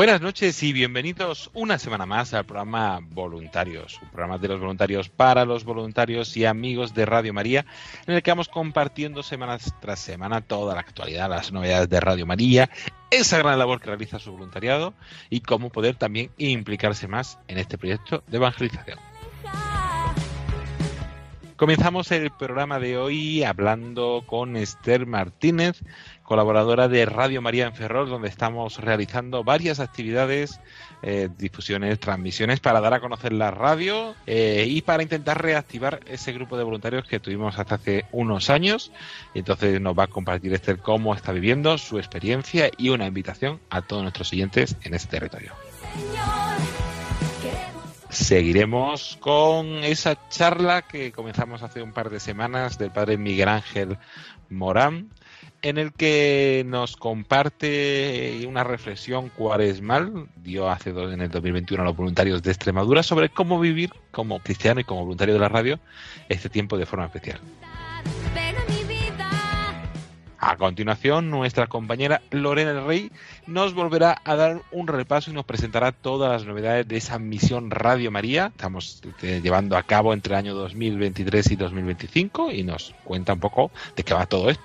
[0.00, 5.10] Buenas noches y bienvenidos una semana más al programa Voluntarios, un programa de los voluntarios
[5.10, 7.66] para los voluntarios y amigos de Radio María,
[8.06, 12.24] en el que vamos compartiendo semanas tras semana toda la actualidad, las novedades de Radio
[12.24, 12.70] María,
[13.10, 14.94] esa gran labor que realiza su voluntariado
[15.28, 19.09] y cómo poder también implicarse más en este proyecto de evangelización.
[21.60, 25.82] Comenzamos el programa de hoy hablando con Esther Martínez,
[26.22, 30.58] colaboradora de Radio María en Ferrol, donde estamos realizando varias actividades,
[31.02, 36.32] eh, difusiones, transmisiones para dar a conocer la radio eh, y para intentar reactivar ese
[36.32, 38.90] grupo de voluntarios que tuvimos hasta hace unos años.
[39.34, 43.82] Entonces nos va a compartir Esther cómo está viviendo, su experiencia y una invitación a
[43.82, 45.52] todos nuestros siguientes en este territorio.
[48.10, 53.98] Seguiremos con esa charla que comenzamos hace un par de semanas del padre Miguel Ángel
[54.48, 55.10] Morán,
[55.62, 61.86] en el que nos comparte una reflexión cuaresmal, dio hace dos, en el 2021 a
[61.86, 65.78] los voluntarios de Extremadura, sobre cómo vivir como cristiano y como voluntario de la radio
[66.28, 67.40] este tiempo de forma especial.
[70.42, 73.12] A continuación, nuestra compañera Lorena Rey
[73.46, 77.70] nos volverá a dar un repaso y nos presentará todas las novedades de esa misión
[77.70, 78.46] Radio María.
[78.46, 83.40] Estamos eh, llevando a cabo entre el año 2023 y 2025 y nos cuenta un
[83.40, 84.64] poco de qué va todo esto.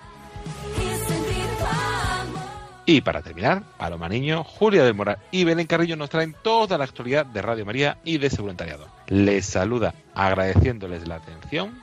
[2.86, 6.86] Y para terminar, Paloma Niño, Julia del Moral y Belén Carrillo nos traen toda la
[6.86, 8.88] actualidad de Radio María y de ese voluntariado.
[9.07, 11.78] Les saluda agradeciéndoles la atención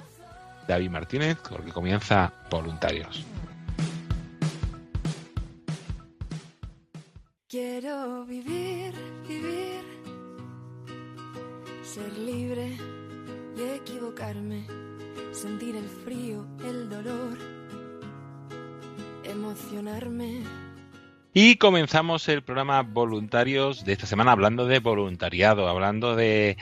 [0.67, 3.27] David Martínez, porque comienza Voluntarios.
[7.53, 8.95] Quiero vivir,
[9.29, 9.85] vivir,
[11.83, 12.79] ser libre
[13.55, 14.67] de equivocarme,
[15.33, 17.37] sentir el frío, el dolor,
[19.25, 20.62] emocionarme.
[21.35, 26.59] Y comenzamos el programa Voluntarios de esta semana hablando de voluntariado, hablando de,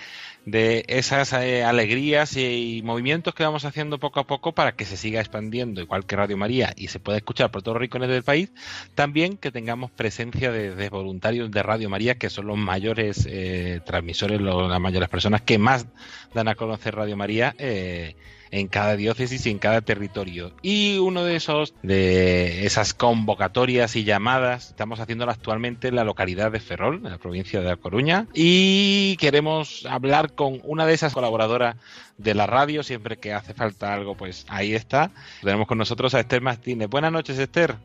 [0.47, 4.97] de esas eh, alegrías y, movimientos que vamos haciendo poco a poco para que se
[4.97, 8.23] siga expandiendo, igual que Radio María, y se pueda escuchar por todos los rincones del
[8.23, 8.53] país.
[8.95, 13.81] También que tengamos presencia de, de voluntarios de Radio María, que son los mayores eh,
[13.85, 15.87] transmisores, los- las mayores personas que más
[16.33, 17.57] dan a conocer Radio María.
[17.59, 18.15] eh,
[18.51, 20.53] en cada diócesis y en cada territorio.
[20.63, 26.51] Y uno de esos, de esas convocatorias y llamadas, estamos haciéndolo actualmente en la localidad
[26.51, 31.15] de Ferrol, en la provincia de La Coruña, y queremos hablar con una de esas
[31.15, 31.77] colaboradoras
[32.19, 35.11] de la radio, siempre que hace falta algo, pues ahí está.
[35.43, 36.89] Tenemos con nosotros a Esther Martínez.
[36.89, 37.77] Buenas noches, Esther.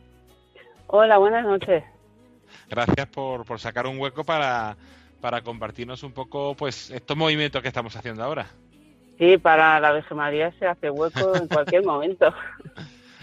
[0.88, 1.84] Hola, buenas noches.
[2.70, 4.76] Gracias por, por sacar un hueco para,
[5.22, 8.48] para compartirnos un poco pues estos movimientos que estamos haciendo ahora.
[9.18, 12.34] Sí, para la Virgen María se hace hueco en cualquier momento.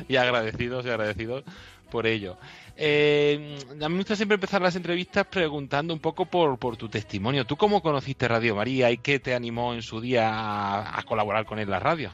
[0.09, 1.45] y agradecidos y agradecidos
[1.91, 2.39] por ello.
[2.77, 6.89] Eh, a mí me gusta siempre empezar las entrevistas preguntando un poco por, por tu
[6.89, 7.45] testimonio.
[7.45, 11.45] ¿Tú cómo conociste Radio María y qué te animó en su día a, a colaborar
[11.45, 12.11] con él en la radio?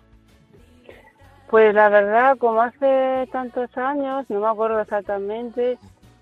[1.49, 5.79] Pues la verdad, como hace tantos años, no me acuerdo exactamente,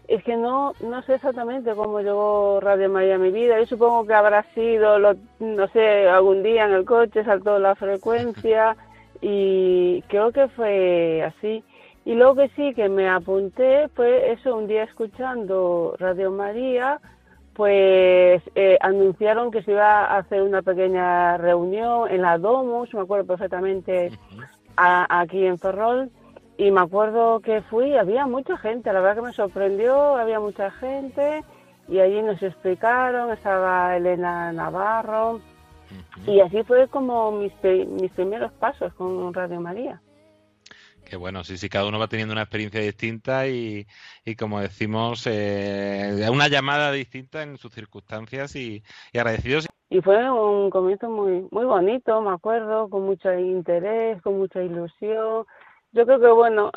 [0.09, 3.59] es que no no sé exactamente cómo llegó Radio María a mi vida.
[3.59, 7.75] Yo supongo que habrá sido, lo- no sé, algún día en el coche saltó la
[7.75, 8.77] frecuencia
[9.21, 11.65] y creo que fue así.
[12.05, 17.01] Y luego que sí, que me apunté, fue eso, un día escuchando Radio María,
[17.55, 23.01] pues eh, anunciaron que se iba a hacer una pequeña reunión en la Domus, me
[23.01, 24.13] acuerdo perfectamente,
[24.77, 26.11] a- aquí en Ferrol
[26.59, 30.71] y me acuerdo que fui, había mucha gente, la verdad que me sorprendió, había mucha
[30.71, 31.45] gente
[31.89, 35.41] y allí nos explicaron, estaba Elena Navarro
[36.27, 40.01] y así fue como mis, mis primeros pasos con Radio María.
[41.05, 43.87] Qué bueno, sí, sí, cada uno va teniendo una experiencia distinta y,
[44.25, 48.83] y como decimos, eh, una llamada distinta en sus circunstancias y,
[49.13, 49.69] y, agradecidos.
[49.89, 55.47] Y fue un comienzo muy, muy bonito, me acuerdo, con mucho interés, con mucha ilusión.
[55.97, 56.71] Yo creo que, bueno,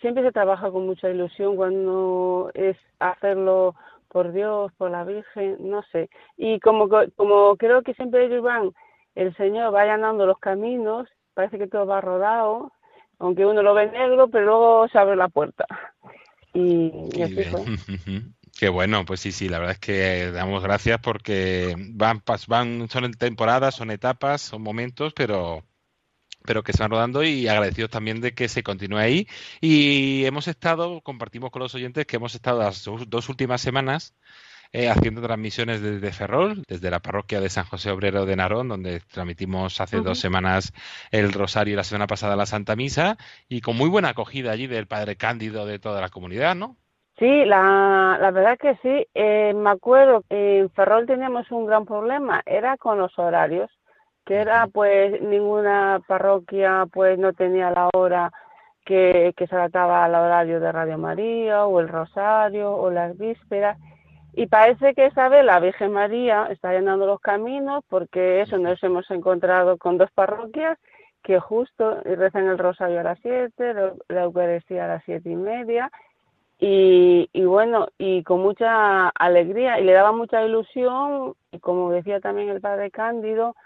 [0.00, 3.74] siempre se trabaja con mucha ilusión cuando es hacerlo
[4.08, 6.08] por Dios, por la Virgen, no sé.
[6.38, 8.72] Y como, como creo que siempre ellos van,
[9.14, 12.72] el Señor va allanando los caminos, parece que todo va rodado,
[13.18, 15.66] aunque uno lo ve negro, pero luego se abre la puerta.
[16.54, 16.90] Y,
[17.22, 17.60] así fue.
[18.58, 23.12] Qué bueno, pues sí, sí, la verdad es que damos gracias porque van, van, son
[23.12, 25.64] temporadas, son etapas, son momentos, pero
[26.44, 29.26] pero que se van rodando y agradecidos también de que se continúe ahí.
[29.60, 34.14] Y hemos estado, compartimos con los oyentes que hemos estado las dos últimas semanas
[34.72, 39.00] eh, haciendo transmisiones desde Ferrol, desde la parroquia de San José Obrero de Narón, donde
[39.00, 40.72] transmitimos hace dos semanas
[41.12, 43.16] el Rosario y la semana pasada la Santa Misa,
[43.48, 46.76] y con muy buena acogida allí del Padre Cándido de toda la comunidad, ¿no?
[47.20, 49.06] Sí, la, la verdad que sí.
[49.14, 53.70] Eh, me acuerdo que en Ferrol teníamos un gran problema, era con los horarios,
[54.24, 58.32] que era pues ninguna parroquia pues no tenía la hora
[58.84, 63.78] que, que se adaptaba al horario de Radio María o el Rosario o las vísperas.
[64.32, 68.82] Y parece que esa vez la Virgen María está llenando los caminos porque eso nos
[68.82, 70.78] hemos encontrado con dos parroquias
[71.22, 73.74] que justo rezan el rosario a las siete,
[74.08, 75.90] la Eucaristía a las siete y media
[76.58, 82.20] y, y, bueno, y con mucha alegría y le daba mucha ilusión y como decía
[82.20, 83.56] también el padre Cándido,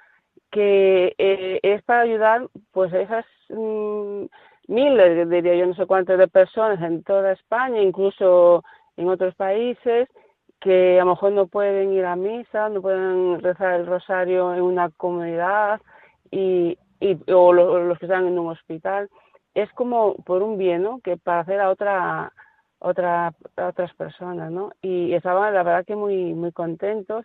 [0.51, 4.25] que eh, es para ayudar pues a esas mm,
[4.69, 8.65] miles, diría yo no sé cuántas de personas en toda España, incluso
[8.97, 10.09] en otros países,
[10.61, 14.63] que a lo mejor no pueden ir a misa, no pueden rezar el rosario en
[14.63, 15.81] una comunidad
[16.31, 19.09] y, y o los, que están en un hospital.
[19.55, 21.01] Es como por un bien, ¿no?
[21.01, 22.33] Que para hacer a otra
[22.81, 24.73] otra otras personas, ¿no?
[24.83, 27.25] Y estaban la verdad que muy muy contentos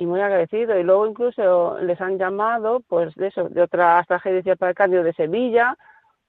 [0.00, 4.56] y muy agradecidos y luego incluso les han llamado pues de eso de otras tragedias
[4.56, 5.76] para el cambio de Sevilla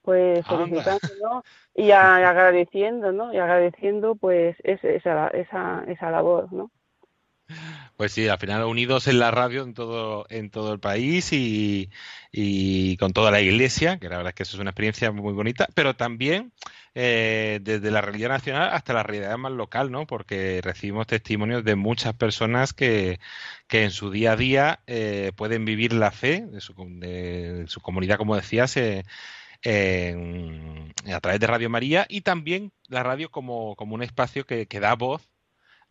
[0.02, 1.42] pues felicitando
[1.74, 3.32] y agradeciendo, ¿no?
[3.32, 6.70] Y agradeciendo pues esa, esa, esa labor, ¿no?
[7.96, 11.90] Pues sí, al final unidos en la radio en todo, en todo el país y,
[12.32, 15.32] y, con toda la iglesia, que la verdad es que eso es una experiencia muy
[15.32, 16.52] bonita, pero también
[16.94, 20.06] eh, desde la realidad nacional hasta la realidad más local, ¿no?
[20.06, 23.20] Porque recibimos testimonios de muchas personas que,
[23.68, 26.74] que en su día a día eh, pueden vivir la fe de su,
[27.82, 29.04] comunidad, como decías, eh,
[31.06, 34.94] a través de Radio María y también la radio como, como un espacio que da
[34.94, 35.32] voz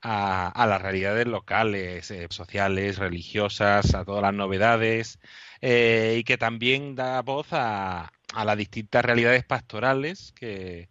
[0.02, 5.20] a, a, las realidades locales, eh, sociales, religiosas, a todas las novedades
[5.62, 10.90] eh, y que también da voz a, a, las distintas realidades pastorales que,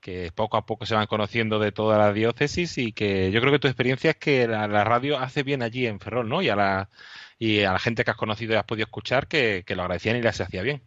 [0.00, 3.52] que poco a poco se van conociendo de toda la diócesis y que yo creo
[3.52, 6.42] que tu experiencia es que la, radio hace bien allí en Ferrol, ¿no?
[6.42, 6.88] Y a la,
[7.38, 10.22] y a la gente que has conocido y has podido escuchar que, lo agradecían y
[10.22, 10.82] les hacía bien.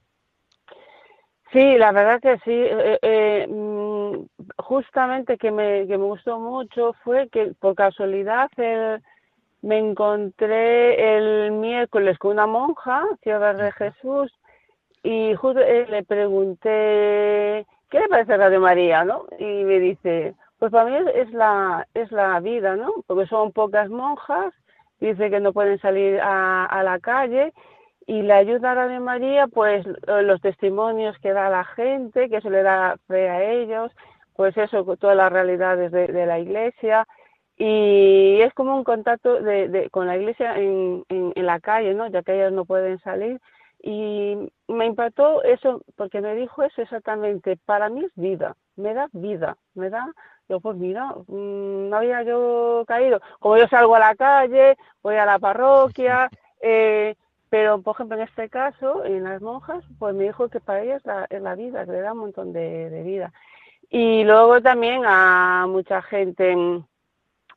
[1.51, 2.51] Sí, la verdad que sí.
[2.51, 3.31] Eh, eh,
[4.58, 9.01] justamente que me, que me gustó mucho fue que por casualidad el,
[9.62, 14.32] me encontré el miércoles con una monja, Ciudad de Jesús,
[15.04, 19.04] y justo eh, le pregunté, ¿qué le parece Radio María?
[19.04, 19.25] ¿no?
[19.40, 22.94] Y me dice, pues para mí es la, es la vida, ¿no?
[23.08, 24.54] Porque son pocas monjas,
[25.00, 27.54] dice que no pueden salir a, a la calle
[28.08, 32.63] y la ayuda a María, pues los testimonios que da la gente, que se le
[32.63, 33.92] da fe a ellos,
[34.36, 37.08] pues eso, todas las realidades de, de la iglesia,
[37.58, 41.94] y es como un contacto de, de, con la iglesia en, en, en, la calle,
[41.94, 42.08] ¿no?
[42.08, 43.40] Ya que ellos no pueden salir.
[43.84, 44.36] Y
[44.68, 49.58] me impactó eso, porque me dijo eso exactamente, para mí es vida, me da vida,
[49.76, 50.12] me da,
[50.50, 55.16] yo pues mira, mmm, no había yo caído, como yo salgo a la calle, voy
[55.16, 56.30] a la parroquia,
[56.62, 57.16] eh,
[57.52, 61.02] pero, por ejemplo, en este caso, en las monjas, pues me dijo que para ellas
[61.06, 63.34] la, es la vida, que le da un montón de, de vida.
[63.93, 66.53] Y luego también a mucha gente,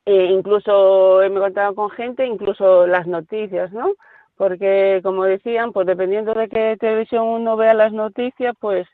[0.04, 3.92] eh, incluso me he encontrado con gente, incluso las noticias, ¿no?
[4.36, 8.88] Porque, como decían, pues dependiendo de qué televisión uno vea las noticias, pues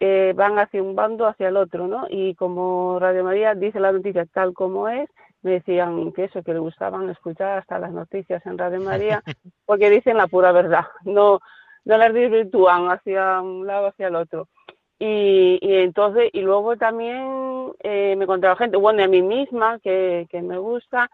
[0.00, 2.06] eh, van hacia un bando, hacia el otro, ¿no?
[2.10, 5.08] Y como Radio María dice la noticia tal como es,
[5.42, 9.22] me decían que eso, que le gustaban escuchar hasta las noticias en Radio María,
[9.66, 11.38] porque dicen la pura verdad, no,
[11.84, 14.48] no las desvirtúan hacia un lado hacia el otro.
[15.04, 19.80] Y, y entonces, y luego también eh, me he encontrado gente, bueno, a mí misma,
[19.80, 21.10] que, que me gusta,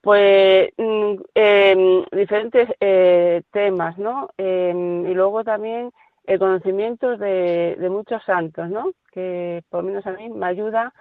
[0.00, 4.30] pues em, diferentes eh, temas, ¿no?
[4.38, 5.92] Em, y luego también
[6.26, 8.90] el conocimiento de, de muchos santos, ¿no?
[9.12, 10.92] Que por lo menos a mí me ayuda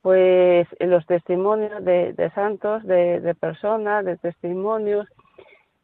[0.00, 5.08] pues los testimonios de, de santos, de, de personas, de testimonios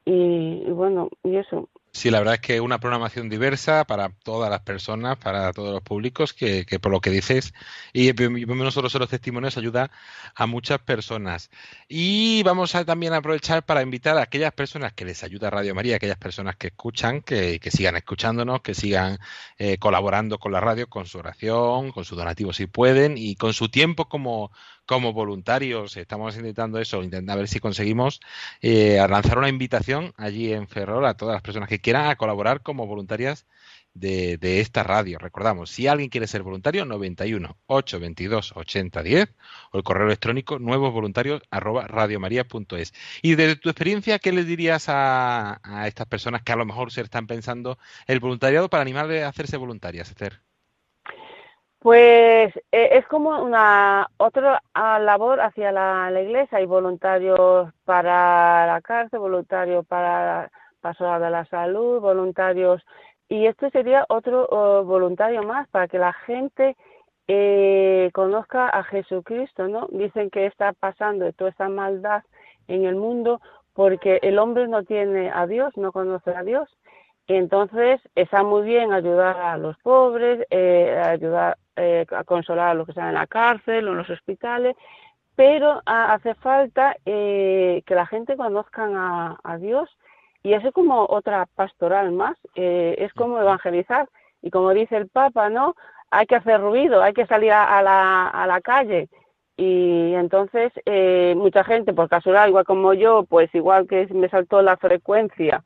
[0.04, 4.50] y, y bueno, y eso, Sí, la verdad es que una programación diversa para todas
[4.50, 7.54] las personas, para todos los públicos, que, por lo que dices,
[7.94, 9.90] y no solo son los testimonios, ayuda
[10.34, 11.50] a muchas personas.
[11.88, 15.96] Y vamos a también aprovechar para invitar a aquellas personas que les ayuda Radio María,
[15.96, 19.18] aquellas personas que escuchan, que, que sigan escuchándonos, que sigan
[19.56, 23.54] eh, colaborando con la radio, con su oración, con su donativo si pueden, y con
[23.54, 24.50] su tiempo como
[24.86, 25.96] como voluntarios.
[25.96, 28.20] Estamos intentando eso, intentar ver si conseguimos
[28.62, 32.62] eh, lanzar una invitación allí en Ferrol a todas las personas que quieran a colaborar
[32.62, 33.46] como voluntarias
[33.94, 35.18] de, esta radio.
[35.18, 39.34] Recordamos, si alguien quiere ser voluntario, 91 822 8010
[39.72, 42.94] o el correo electrónico nuevos voluntarios arroba radiomaria.es.
[43.22, 46.92] Y desde tu experiencia, ¿qué les dirías a, a, estas personas que a lo mejor
[46.92, 50.42] se están pensando el voluntariado para animarles a hacerse voluntarias, Esther?
[51.78, 56.59] Pues eh, es como una otra labor hacia la, iglesia.
[56.59, 62.83] Hay voluntarios para la cárcel, voluntarios para pastoral de la salud, voluntarios.
[63.28, 66.76] Y esto sería otro voluntario más para que la gente
[67.28, 69.88] eh, conozca a Jesucristo, ¿no?
[69.90, 72.23] Dicen que está pasando toda esta maldad
[72.68, 73.40] en el mundo
[73.75, 76.68] porque el hombre no tiene a Dios, no conoce a Dios.
[77.26, 82.87] Entonces está muy bien ayudar a los pobres, eh, ayudar eh, a consolar a los
[82.87, 84.76] que están en la cárcel o en los hospitales,
[85.35, 89.88] pero a, hace falta eh, que la gente conozcan a, Dios
[90.42, 94.09] y eso como otra pastoral más, eh, es como evangelizar
[94.42, 95.75] y como dice el Papa, ¿no?
[96.11, 99.09] Hay que hacer ruido, hay que salir a, a la, a la calle
[99.56, 104.61] y entonces eh, mucha gente por casualidad, igual como yo, pues igual que me saltó
[104.62, 105.64] la frecuencia,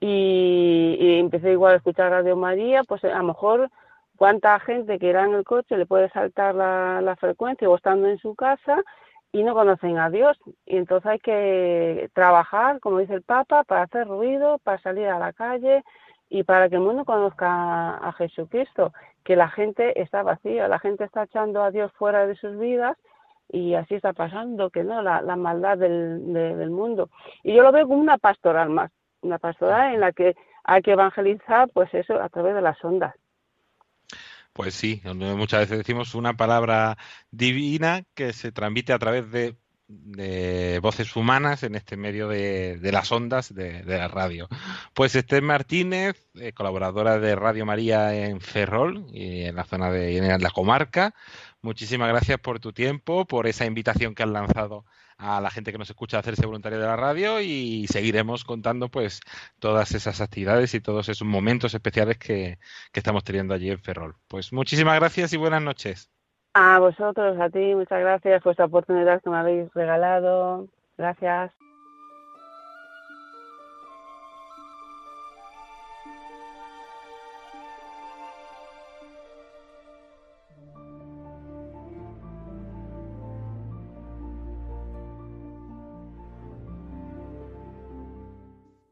[0.00, 3.70] y, y, empecé igual a escuchar Radio María, pues a lo mejor
[4.16, 8.18] cuánta gente que irá en el coche le puede saltar la, frecuencia o estando en
[8.18, 8.82] su casa
[9.32, 10.38] y no conocen a Dios.
[10.66, 15.18] Y entonces hay que trabajar, como dice el Papa, para hacer ruido, para salir a
[15.18, 15.84] la calle
[16.28, 18.92] y para que el mundo conozca a Jesucristo,
[19.24, 22.96] que la gente está vacía, la gente está echando a Dios fuera de sus vidas
[23.48, 27.10] y así está pasando, que no, la, la maldad del, de, del mundo.
[27.42, 28.90] Y yo lo veo como una pastoral más,
[29.22, 33.14] una pastoral en la que hay que evangelizar, pues eso, a través de las ondas.
[34.54, 36.96] Pues sí, muchas veces decimos una palabra
[37.32, 39.56] divina que se transmite a través de,
[39.88, 44.48] de voces humanas en este medio de, las ondas de, de, la radio.
[44.94, 50.18] Pues Esther Martínez, eh, colaboradora de Radio María en Ferrol y en la zona de
[50.18, 51.16] en la comarca.
[51.60, 54.84] Muchísimas gracias por tu tiempo, por esa invitación que has lanzado
[55.18, 59.20] a la gente que nos escucha hacerse voluntaria de la radio y seguiremos contando pues
[59.58, 62.58] todas esas actividades y todos esos momentos especiales que,
[62.92, 64.16] que estamos teniendo allí en Ferrol.
[64.28, 66.10] Pues muchísimas gracias y buenas noches.
[66.54, 70.68] A vosotros, a ti, muchas gracias por esta oportunidad que me habéis regalado.
[70.96, 71.52] Gracias.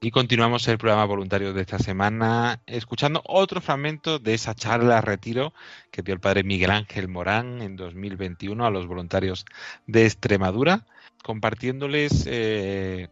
[0.04, 5.54] Y continuamos el programa voluntario de esta semana escuchando otro fragmento de esa charla retiro
[5.92, 9.47] que dio el padre Miguel Ángel Morán en 2021 a los voluntarios
[9.87, 10.87] de Extremadura,
[11.23, 13.11] compartiéndoles eh,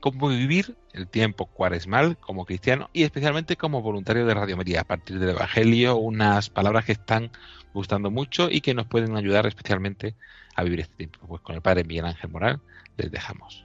[0.00, 4.84] cómo vivir el tiempo cuaresmal como cristiano y especialmente como voluntario de Radio María a
[4.84, 7.30] partir del Evangelio, unas palabras que están
[7.72, 10.16] gustando mucho y que nos pueden ayudar especialmente
[10.56, 11.20] a vivir este tiempo.
[11.28, 12.60] Pues con el padre Miguel Ángel Morán
[12.96, 13.64] les dejamos.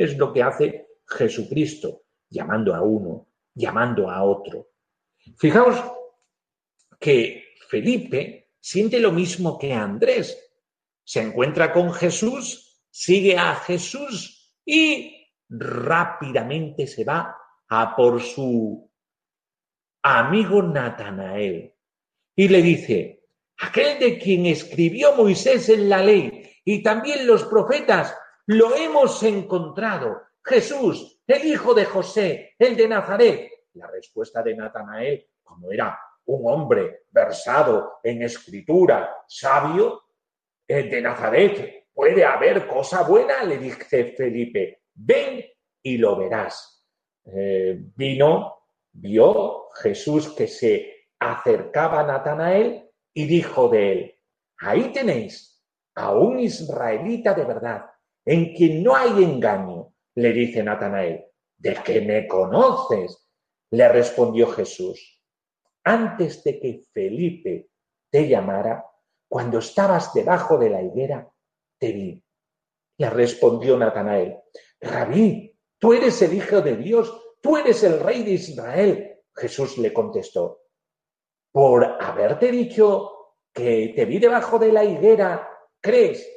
[0.00, 4.70] Es lo que hace Jesucristo, llamando a uno, llamando a otro.
[5.36, 5.76] Fijaos
[6.98, 10.54] que Felipe siente lo mismo que Andrés.
[11.04, 17.36] Se encuentra con Jesús, sigue a Jesús y rápidamente se va
[17.68, 18.90] a por su
[20.02, 21.74] amigo Natanael.
[22.34, 23.26] Y le dice,
[23.58, 28.16] aquel de quien escribió Moisés en la ley y también los profetas,
[28.50, 30.22] lo hemos encontrado.
[30.42, 33.48] Jesús, el hijo de José, el de Nazaret.
[33.74, 40.02] La respuesta de Natanael, como era un hombre versado en escritura, sabio,
[40.66, 43.44] el de Nazaret, ¿puede haber cosa buena?
[43.44, 45.44] Le dice Felipe, ven
[45.80, 46.84] y lo verás.
[47.26, 54.18] Eh, vino vio Jesús que se acercaba a Natanael y dijo de él,
[54.58, 55.62] ahí tenéis
[55.94, 57.89] a un israelita de verdad,
[58.24, 61.24] en quien no hay engaño, le dice Natanael.
[61.56, 63.26] ¿De qué me conoces?
[63.72, 65.22] le respondió Jesús.
[65.84, 67.70] Antes de que Felipe
[68.10, 68.84] te llamara,
[69.28, 71.30] cuando estabas debajo de la higuera,
[71.78, 72.24] te vi.
[72.98, 74.38] Le respondió Natanael,
[74.80, 79.20] Rabí, tú eres el Hijo de Dios, tú eres el Rey de Israel.
[79.34, 80.64] Jesús le contestó,
[81.52, 85.48] por haberte dicho que te vi debajo de la higuera,
[85.80, 86.28] ¿crees?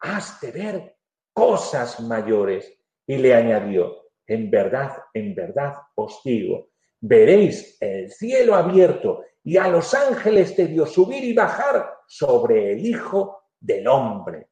[0.00, 0.97] Has de ver
[1.38, 2.74] cosas mayores.
[3.06, 9.68] Y le añadió, en verdad, en verdad os digo, veréis el cielo abierto y a
[9.68, 14.48] los ángeles de Dios subir y bajar sobre el Hijo del Hombre.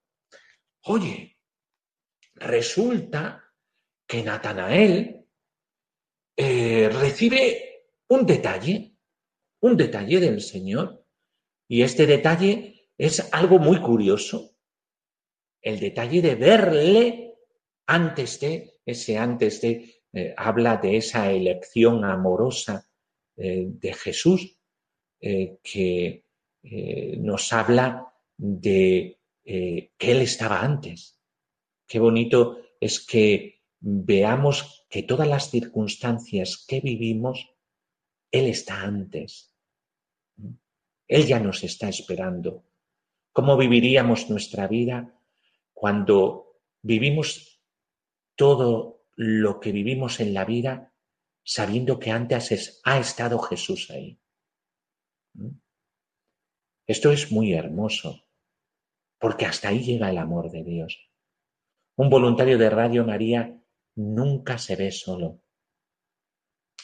[0.84, 1.36] Oye,
[2.36, 3.44] resulta
[4.06, 5.26] que Natanael
[6.36, 8.96] eh, recibe un detalle,
[9.60, 11.04] un detalle del Señor,
[11.68, 14.55] y este detalle es algo muy curioso,
[15.66, 17.34] el detalle de verle
[17.86, 22.88] antes de, ese antes de, eh, habla de esa elección amorosa
[23.36, 24.56] eh, de Jesús,
[25.20, 26.22] eh, que
[27.18, 31.20] nos habla de que Él estaba antes.
[31.86, 37.48] Qué bonito es que veamos que todas las circunstancias que vivimos,
[38.32, 39.54] Él está antes.
[41.06, 42.64] Él ya nos está esperando.
[43.30, 45.15] ¿Cómo viviríamos nuestra vida
[45.76, 47.62] cuando vivimos
[48.34, 50.94] todo lo que vivimos en la vida
[51.44, 54.18] sabiendo que antes ha estado Jesús ahí.
[55.34, 55.50] ¿Mm?
[56.86, 58.24] Esto es muy hermoso,
[59.18, 61.10] porque hasta ahí llega el amor de Dios.
[61.96, 63.60] Un voluntario de Radio María
[63.96, 65.42] nunca se ve solo.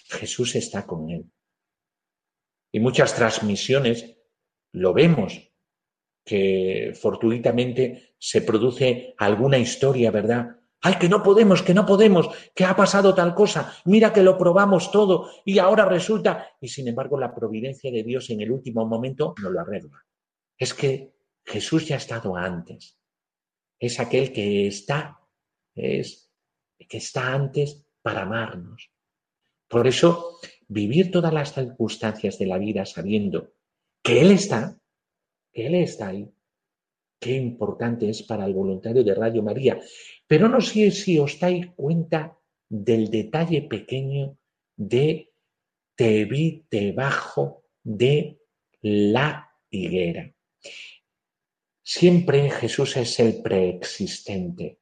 [0.04, 1.32] Jesús está con él.
[2.70, 4.18] Y muchas transmisiones
[4.72, 5.51] lo vemos,
[6.24, 10.56] que fortuitamente se produce alguna historia, ¿verdad?
[10.80, 14.36] Ay, que no podemos, que no podemos, que ha pasado tal cosa, mira que lo
[14.36, 18.84] probamos todo y ahora resulta, y sin embargo la providencia de Dios en el último
[18.84, 20.04] momento no lo arregla.
[20.58, 22.98] Es que Jesús ya ha estado antes.
[23.78, 25.20] Es aquel que está,
[25.74, 26.30] es
[26.88, 28.90] que está antes para amarnos.
[29.68, 33.52] Por eso, vivir todas las circunstancias de la vida sabiendo
[34.02, 34.78] que Él está,
[35.52, 36.32] Él está ahí,
[37.18, 39.80] qué importante es para el voluntario de Radio María.
[40.26, 42.38] Pero no sé si os dais cuenta
[42.68, 44.38] del detalle pequeño
[44.76, 45.32] de
[45.94, 48.40] te vi debajo de
[48.80, 50.32] la higuera.
[51.82, 54.80] Siempre Jesús es el preexistente,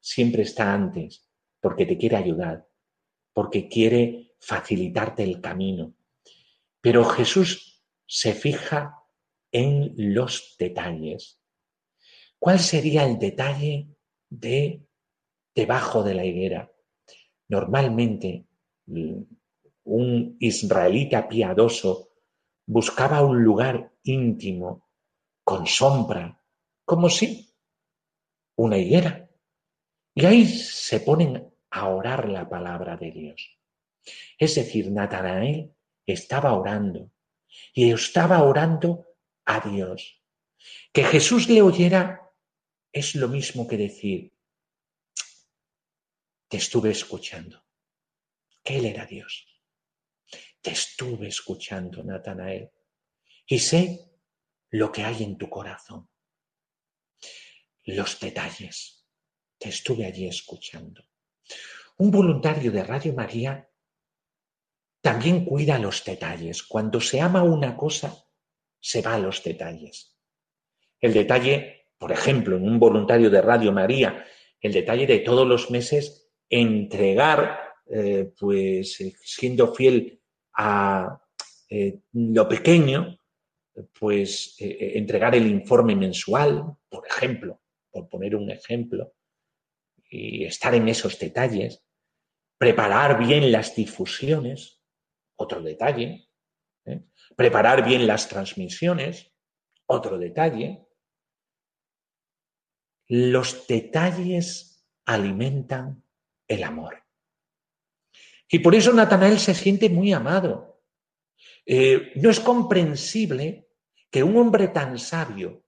[0.00, 1.28] siempre está antes,
[1.60, 2.68] porque te quiere ayudar,
[3.32, 5.94] porque quiere facilitarte el camino.
[6.80, 9.05] Pero Jesús se fija
[9.56, 11.40] en los detalles.
[12.38, 13.88] ¿Cuál sería el detalle
[14.28, 14.86] de
[15.54, 16.70] debajo de la higuera?
[17.48, 18.44] Normalmente
[19.84, 22.10] un israelita piadoso
[22.66, 24.90] buscaba un lugar íntimo,
[25.42, 26.38] con sombra,
[26.84, 27.48] como si
[28.56, 29.30] una higuera.
[30.14, 33.58] Y ahí se ponen a orar la palabra de Dios.
[34.38, 35.72] Es decir, Natanael
[36.04, 37.10] estaba orando
[37.72, 39.06] y estaba orando
[39.46, 40.22] a Dios.
[40.92, 42.30] Que Jesús le oyera
[42.92, 44.32] es lo mismo que decir,
[46.48, 47.64] te estuve escuchando,
[48.62, 49.46] que Él era Dios.
[50.60, 52.70] Te estuve escuchando, Natanael,
[53.46, 54.10] y sé
[54.70, 56.08] lo que hay en tu corazón.
[57.84, 59.06] Los detalles.
[59.58, 61.08] Te estuve allí escuchando.
[61.98, 63.70] Un voluntario de Radio María
[65.00, 66.62] también cuida los detalles.
[66.64, 68.25] Cuando se ama una cosa,
[68.86, 70.16] se va a los detalles.
[71.00, 74.24] El detalle por ejemplo, en un voluntario de Radio María,
[74.60, 80.20] el detalle de todos los meses entregar, eh, pues eh, siendo fiel
[80.54, 81.20] a
[81.70, 83.18] eh, lo pequeño,
[83.98, 89.12] pues entregar el informe mensual, por ejemplo, por poner un ejemplo,
[90.08, 91.84] y estar en esos detalles,
[92.56, 94.80] preparar bien las difusiones,
[95.36, 96.26] otro detalle,
[97.36, 99.32] preparar bien las transmisiones,
[99.86, 100.86] otro detalle,
[103.08, 106.02] los detalles alimentan
[106.48, 107.04] el amor.
[108.48, 110.82] Y por eso Natanael se siente muy amado.
[111.64, 113.68] Eh, no es comprensible
[114.10, 115.64] que un hombre tan sabio,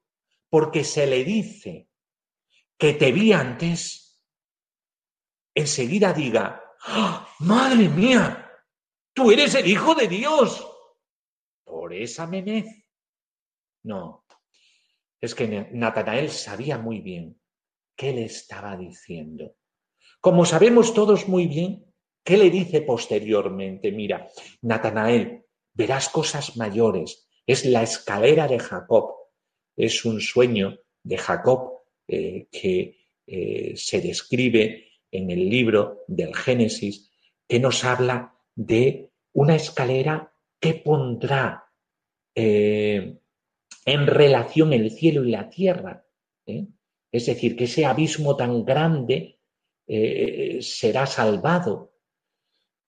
[0.48, 1.88] porque se le dice
[2.76, 4.22] que te vi antes,
[5.54, 8.62] enseguida diga, ¡Ah, madre mía,
[9.12, 10.64] tú eres el Hijo de Dios.
[11.92, 12.66] Esa memez.
[13.84, 14.24] No,
[15.20, 17.40] es que Natanael sabía muy bien
[17.96, 19.56] qué le estaba diciendo.
[20.20, 21.84] Como sabemos todos muy bien,
[22.24, 23.92] ¿qué le dice posteriormente?
[23.92, 24.28] Mira,
[24.62, 27.28] Natanael, verás cosas mayores.
[27.46, 29.14] Es la escalera de Jacob.
[29.76, 37.10] Es un sueño de Jacob eh, que eh, se describe en el libro del Génesis,
[37.46, 41.67] que nos habla de una escalera que pondrá
[42.40, 43.18] eh,
[43.84, 46.04] en relación el cielo y la tierra.
[46.46, 49.40] Es decir, que ese abismo tan grande
[49.88, 51.94] eh, será salvado.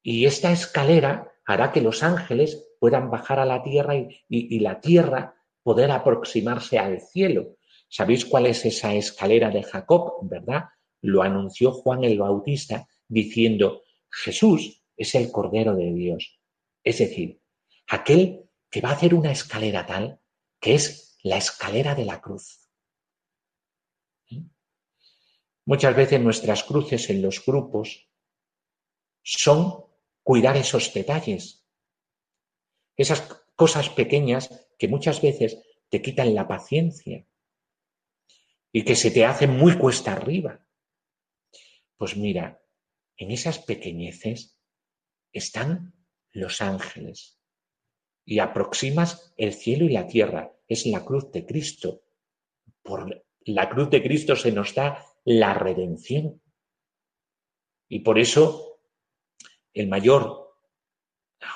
[0.02, 5.34] Y esta escalera hará que los ángeles puedan bajar a la tierra y, la tierra
[5.64, 7.56] poder aproximarse al cielo.
[7.88, 10.66] ¿Sabéis cuál es esa escalera de Jacob, verdad?
[11.02, 16.40] Lo anunció Juan el Bautista diciendo, Jesús es el Cordero de Dios.
[16.84, 17.40] Es decir,
[17.88, 20.20] aquel que va a hacer una escalera tal
[20.60, 22.68] que es la escalera de la cruz.
[25.64, 28.08] Muchas veces nuestras cruces en los grupos
[29.22, 29.84] son
[30.22, 31.66] cuidar esos detalles,
[32.96, 33.20] esas
[33.56, 37.26] cosas pequeñas que muchas veces te quitan la paciencia
[38.72, 40.66] y que se te hacen muy cuesta arriba.
[41.96, 42.62] Pues mira,
[43.16, 44.58] en esas pequeñeces
[45.32, 45.94] están
[46.32, 47.39] los ángeles
[48.30, 50.52] y aproximas el cielo y la tierra.
[50.68, 52.04] Es la cruz de Cristo.
[52.80, 56.40] Por la cruz de Cristo se nos da la redención.
[57.88, 58.84] Y por eso
[59.74, 60.54] el mayor,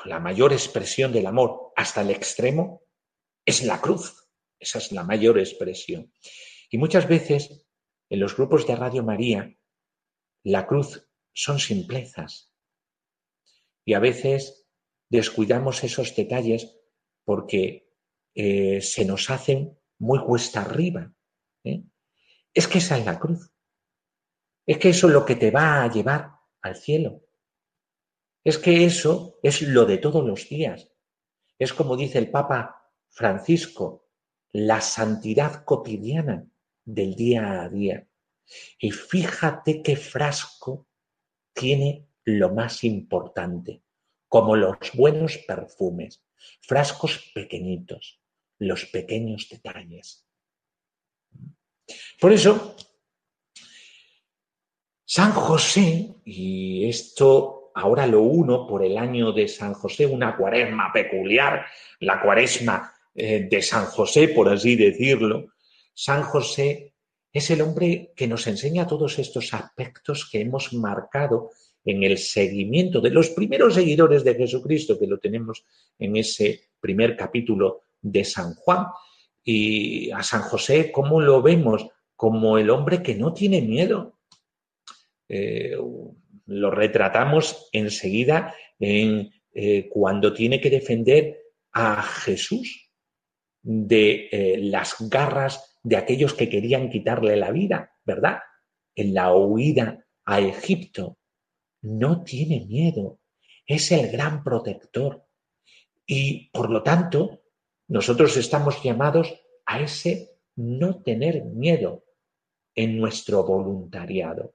[0.04, 2.82] la mayor expresión del amor hasta el extremo
[3.46, 4.28] es la cruz.
[4.58, 6.12] Esa es la mayor expresión.
[6.70, 7.68] Y muchas veces
[8.08, 9.56] en los grupos de Radio María,
[10.42, 12.52] la cruz son simplezas.
[13.84, 14.63] Y a veces
[15.16, 16.76] descuidamos esos detalles
[17.24, 17.92] porque
[18.34, 21.12] eh, se nos hacen muy cuesta arriba.
[21.62, 21.84] ¿eh?
[22.52, 23.52] Es que esa es la cruz.
[24.66, 27.22] Es que eso es lo que te va a llevar al cielo.
[28.42, 30.90] Es que eso es lo de todos los días.
[31.58, 34.08] Es como dice el Papa Francisco,
[34.52, 36.46] la santidad cotidiana
[36.84, 38.08] del día a día.
[38.78, 40.88] Y fíjate qué frasco
[41.52, 43.83] tiene lo más importante,
[44.34, 46.20] como los buenos perfumes,
[46.60, 48.20] frascos pequeñitos,
[48.58, 50.26] los pequeños detalles.
[52.20, 52.74] Por eso,
[55.04, 60.92] San José, y esto ahora lo uno por el año de San José, una cuaresma
[60.92, 61.66] peculiar,
[62.00, 65.52] la cuaresma eh, de San José, por así decirlo,
[65.94, 66.92] San José
[67.32, 71.52] es el hombre que nos enseña todos estos aspectos que hemos marcado
[71.84, 75.64] en el seguimiento de los primeros seguidores de Jesucristo, que lo tenemos
[75.98, 78.86] en ese primer capítulo de San Juan.
[79.42, 81.86] Y a San José, ¿cómo lo vemos?
[82.16, 84.18] Como el hombre que no tiene miedo,
[85.28, 85.76] eh,
[86.46, 91.38] lo retratamos enseguida en, eh, cuando tiene que defender
[91.72, 92.90] a Jesús
[93.62, 98.38] de eh, las garras de aquellos que querían quitarle la vida, ¿verdad?
[98.94, 101.18] En la huida a Egipto.
[101.84, 103.20] No tiene miedo,
[103.66, 105.26] es el gran protector.
[106.06, 107.42] Y por lo tanto,
[107.88, 109.34] nosotros estamos llamados
[109.66, 112.06] a ese no tener miedo
[112.74, 114.54] en nuestro voluntariado.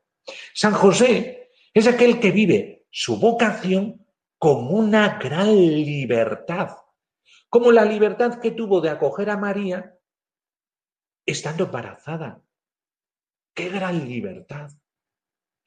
[0.56, 4.08] San José es aquel que vive su vocación
[4.40, 6.78] con una gran libertad,
[7.48, 9.96] como la libertad que tuvo de acoger a María
[11.28, 12.42] estando embarazada.
[13.54, 14.72] ¡Qué gran libertad!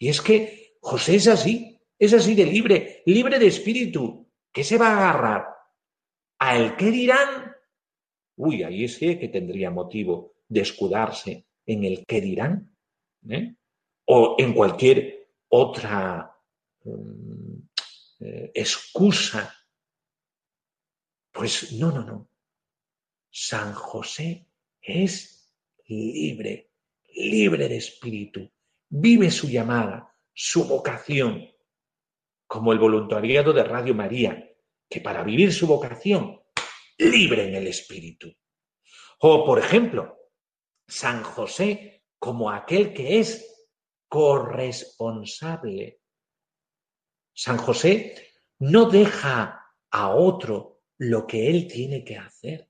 [0.01, 4.29] Y es que José es así, es así de libre, libre de espíritu.
[4.53, 5.47] ¿Qué se va a agarrar?
[6.39, 7.55] ¿A el qué dirán?
[8.37, 12.73] Uy, ahí sí que tendría motivo de escudarse en el qué dirán.
[13.29, 13.55] ¿eh?
[14.07, 16.35] o en cualquier otra
[16.85, 17.57] mm,
[18.21, 19.55] eh, excusa.
[21.31, 22.29] Pues no, no, no.
[23.31, 24.47] San José
[24.81, 25.55] es
[25.87, 26.71] libre,
[27.15, 28.51] libre de espíritu.
[28.89, 31.51] Vive su llamada, su vocación,
[32.47, 34.51] como el voluntariado de Radio María,
[34.89, 36.43] que para vivir su vocación,
[36.99, 38.33] libre en el espíritu.
[39.21, 40.19] O, por ejemplo,
[40.87, 43.67] San José como aquel que es
[44.09, 46.01] corresponsable.
[47.35, 52.69] San José no deja a otro lo que él tiene que hacer.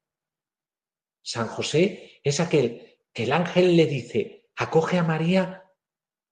[1.20, 5.61] San José es aquel que el ángel le dice, acoge a María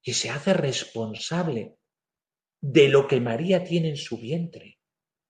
[0.02, 1.76] y se hace responsable
[2.60, 4.78] de lo que María tiene en su vientre.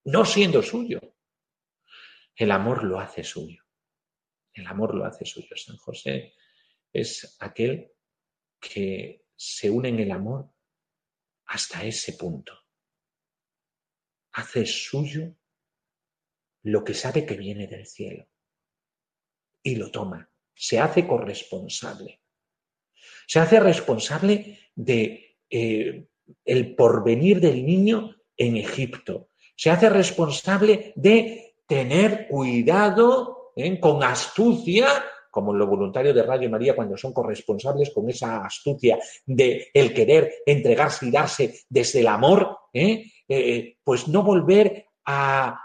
[0.05, 0.99] no siendo suyo.
[2.35, 3.63] El amor lo hace suyo.
[4.53, 5.55] El amor lo hace suyo.
[5.57, 6.35] San José
[6.93, 7.93] es aquel
[8.59, 10.51] que se une en el amor
[11.47, 12.59] hasta ese punto.
[14.33, 15.37] Hace suyo
[16.63, 18.27] lo que sabe que viene del cielo
[19.63, 20.31] y lo toma.
[20.55, 22.20] Se hace corresponsable.
[23.31, 26.05] Se hace responsable de eh,
[26.45, 29.29] el porvenir del niño en Egipto.
[29.55, 33.79] Se hace responsable de tener cuidado ¿eh?
[33.79, 34.89] con astucia
[35.31, 40.35] como los voluntarios de Radio María cuando son corresponsables con esa astucia de el querer
[40.45, 43.05] entregarse y darse desde el amor, ¿eh?
[43.29, 45.57] Eh, pues no volver a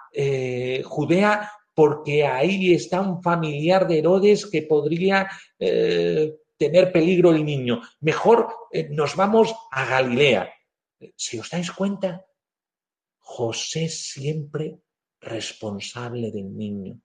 [0.84, 5.28] Judea porque ahí está un familiar de Herodes que podría
[6.58, 7.82] tener peligro el niño.
[8.00, 8.48] Mejor
[8.92, 10.54] nos vamos a Galilea.
[11.16, 12.26] Si os dais cuenta,
[13.20, 14.80] José siempre
[15.20, 17.02] responsable del niño.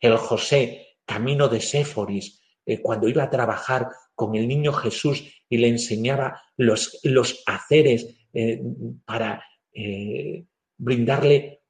[0.00, 5.58] El José camino de Séforis, eh, cuando iba a trabajar con el niño Jesús y
[5.58, 8.60] le enseñaba los, los haceres eh,
[9.04, 10.44] para eh,
[10.76, 11.62] brindarle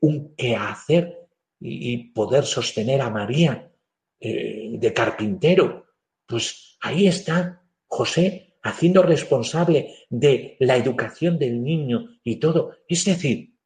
[0.00, 1.28] un quehacer
[1.60, 3.70] y, y, poder sostener a María
[4.18, 5.86] de carpintero.
[6.30, 12.76] Pues ahí está José haciendo responsable de la educación del niño y todo.
[12.88, 13.56] Es decir,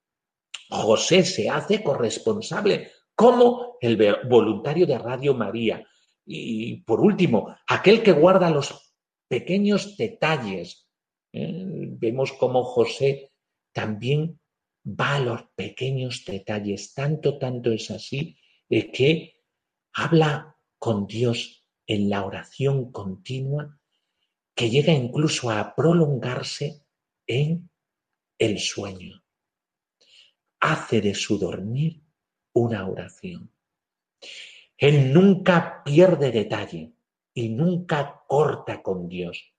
[0.71, 5.87] José se hace corresponsable como el voluntario de Radio María.
[6.25, 8.95] Y por último, aquel que guarda los
[9.29, 10.89] pequeños detalles.
[11.33, 11.65] ¿eh?
[11.67, 13.33] Vemos cómo José
[13.75, 14.41] también
[14.87, 16.95] va a los pequeños detalles.
[16.95, 18.39] Tanto, tanto es así
[18.71, 19.43] eh, que
[19.93, 23.79] habla con Dios en la oración continua
[24.55, 26.83] que llega incluso a prolongarse
[27.27, 27.71] en
[28.39, 29.23] el sueño.
[30.61, 32.03] Hace de su dormir
[32.53, 33.51] una oración.
[34.77, 36.93] Él nunca pierde detalle
[37.35, 39.53] y nunca corta con Dios.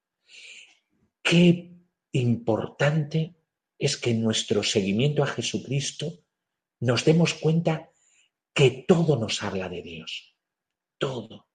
[1.22, 1.72] Qué
[2.14, 3.36] importante
[3.78, 6.24] es que en nuestro seguimiento a Jesucristo
[6.80, 7.92] nos demos cuenta
[8.54, 10.36] que todo nos habla de Dios.
[10.98, 11.48] Todo.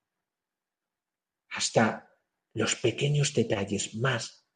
[1.50, 2.10] Hasta
[2.54, 4.46] los pequeños detalles más.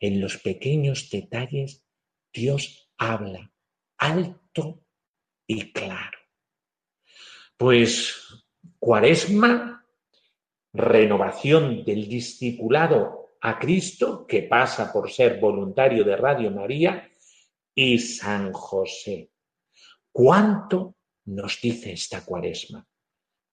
[0.00, 1.84] En los pequeños detalles
[2.32, 3.52] Dios habla
[3.98, 4.84] alto
[5.46, 6.18] y claro.
[7.56, 8.16] Pues
[8.78, 9.86] cuaresma,
[10.72, 17.08] renovación del discipulado a Cristo, que pasa por ser voluntario de Radio María,
[17.74, 19.30] y San José.
[20.10, 22.86] ¿Cuánto nos dice esta cuaresma?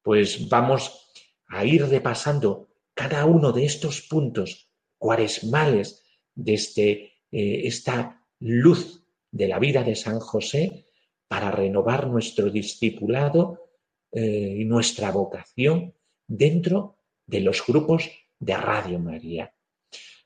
[0.01, 1.11] Pues vamos
[1.47, 2.68] a ir repasando
[2.99, 6.03] cada uno de estos puntos cuaresmales
[6.35, 6.89] desde
[7.31, 10.85] eh, esta luz de la vida de San José
[11.29, 13.69] para renovar nuestro discipulado
[14.11, 15.93] eh, y nuestra vocación
[16.27, 19.55] dentro de los grupos de Radio María.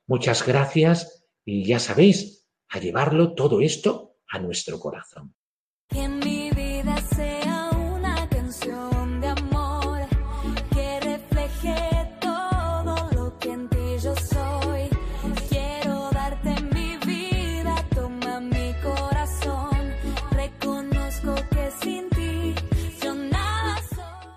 [0.07, 5.35] Muchas gracias y ya sabéis, a llevarlo todo esto a nuestro corazón.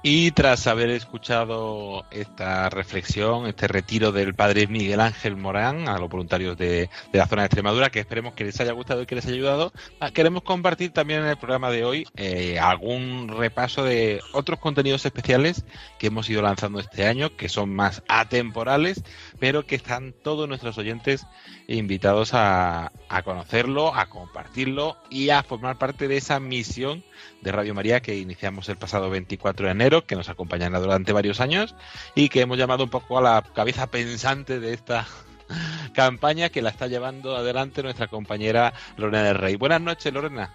[0.08, 6.08] Y tras haber escuchado esta reflexión, este retiro del padre Miguel Ángel Morán a los
[6.08, 9.26] voluntarios de, la zona de Extremadura, que esperemos que les haya gustado y que les
[9.26, 14.20] haya ayudado, ah, queremos compartir también en el programa de hoy eh, algún repaso de
[14.32, 15.64] otros contenidos especiales
[15.98, 19.02] que hemos ido lanzando este año, que son más atemporales,
[19.40, 21.26] pero que están todos nuestros oyentes
[21.66, 27.02] invitados a, a conocerlo, a compartirlo y a formar parte de esa misión
[27.42, 31.40] de Radio María que iniciamos el pasado 24 de enero, que nos acompañará durante varios
[31.40, 31.74] años
[32.14, 35.06] y que hemos llamado un poco a la cabeza pensante de esta
[35.94, 39.56] campaña que la está llevando adelante nuestra compañera Lorena del Rey.
[39.56, 40.52] Buenas noches, Lorena.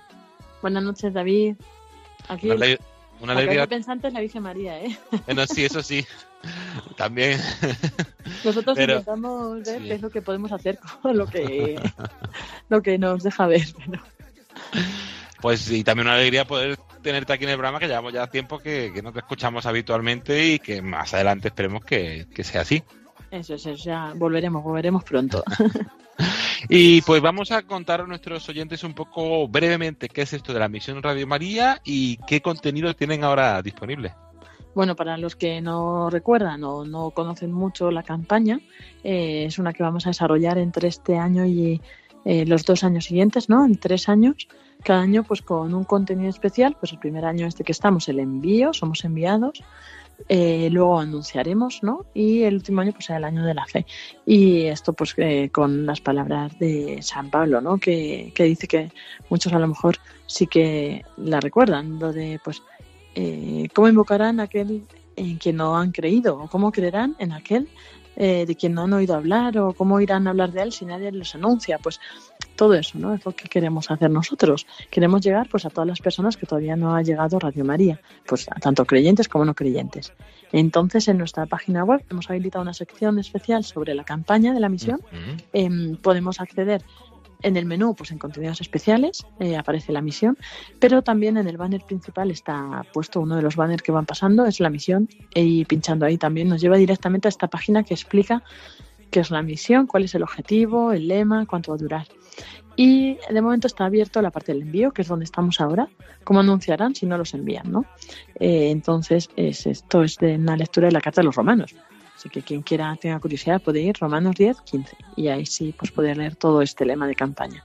[0.62, 1.56] Buenas noches, David.
[2.28, 2.50] Aquí
[3.22, 3.68] una, alegría.
[3.68, 4.98] pensante es la Virgen María, ¿eh?
[5.26, 6.06] Bueno, sí, eso sí.
[6.98, 7.40] También.
[8.44, 11.80] Nosotros intentamos ver qué es lo que podemos hacer con lo que,
[12.70, 13.66] lo que nos deja ver.
[13.86, 14.02] Pero...
[15.40, 18.60] Pues y también una alegría poder tenerte aquí en el programa, que llevamos ya tiempo
[18.60, 22.84] que, no te escuchamos habitualmente y que más adelante esperemos que, sea así.
[23.30, 25.44] Eso, eso, ya volveremos, volveremos pronto.
[26.70, 30.60] y pues vamos a contar a nuestros oyentes un poco brevemente qué es esto de
[30.60, 34.14] la misión Radio María y qué contenido tienen ahora disponible.
[34.74, 38.60] Bueno, para los que no recuerdan o no conocen mucho la campaña,
[39.04, 41.82] eh, es una que vamos a desarrollar entre este año y
[42.24, 43.66] eh, los dos años siguientes, ¿no?
[43.66, 44.48] En tres años,
[44.82, 48.20] cada año pues con un contenido especial, pues el primer año este que estamos, el
[48.20, 49.64] envío, somos enviados,
[50.30, 52.06] eh, luego anunciaremos, ¿no?
[52.14, 53.86] Y el último año pues será el año de la fe.
[54.26, 57.78] Y esto pues eh, con las palabras de San Pablo, ¿no?
[57.78, 58.92] Que, que, dice que
[59.30, 62.62] muchos a lo mejor sí que la recuerdan, lo de pues
[63.16, 64.84] eh, cómo invocarán a aquel
[65.16, 67.68] en quien no han creído o cómo creerán en aquel
[68.16, 70.86] eh, de quien no han oído hablar o cómo irán a hablar de él si
[70.86, 71.78] nadie les anuncia.
[71.80, 72.00] Pues
[72.56, 73.14] todo eso, ¿no?
[73.14, 74.68] Es lo que queremos hacer nosotros.
[74.90, 78.48] Queremos llegar pues a todas las personas que todavía no ha llegado Radio María, pues
[78.50, 80.14] a tanto creyentes como no creyentes.
[80.52, 84.70] Entonces, en nuestra página web hemos habilitado una sección especial sobre la campaña de la
[84.70, 85.02] misión.
[85.54, 86.84] eh, podemos acceder
[87.44, 90.38] en el menú, pues en contenidos especiales, eh, aparece la misión,
[90.80, 94.46] pero también en el banner principal está puesto uno de los banners que van pasando,
[94.46, 98.44] es la misión, y pinchando ahí también nos lleva directamente a esta página que explica
[99.12, 102.08] qué es la misión, cuál es el objetivo, el lema, cuánto va a durar.
[102.76, 105.88] Y de momento está abierto la parte del envío, que es donde estamos ahora.
[106.24, 107.72] ¿Cómo anunciarán si no los envían?
[107.72, 107.86] ¿no?
[108.40, 111.76] Eh, entonces, es, esto es de una lectura de la Carta de los Romanos.
[112.16, 114.96] Así que quien quiera, tenga curiosidad, puede ir Romanos 10, 15.
[115.18, 117.64] Y ahí sí, pues poder leer todo este lema de campaña.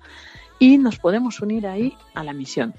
[0.58, 2.74] Y nos podemos unir ahí a la misión.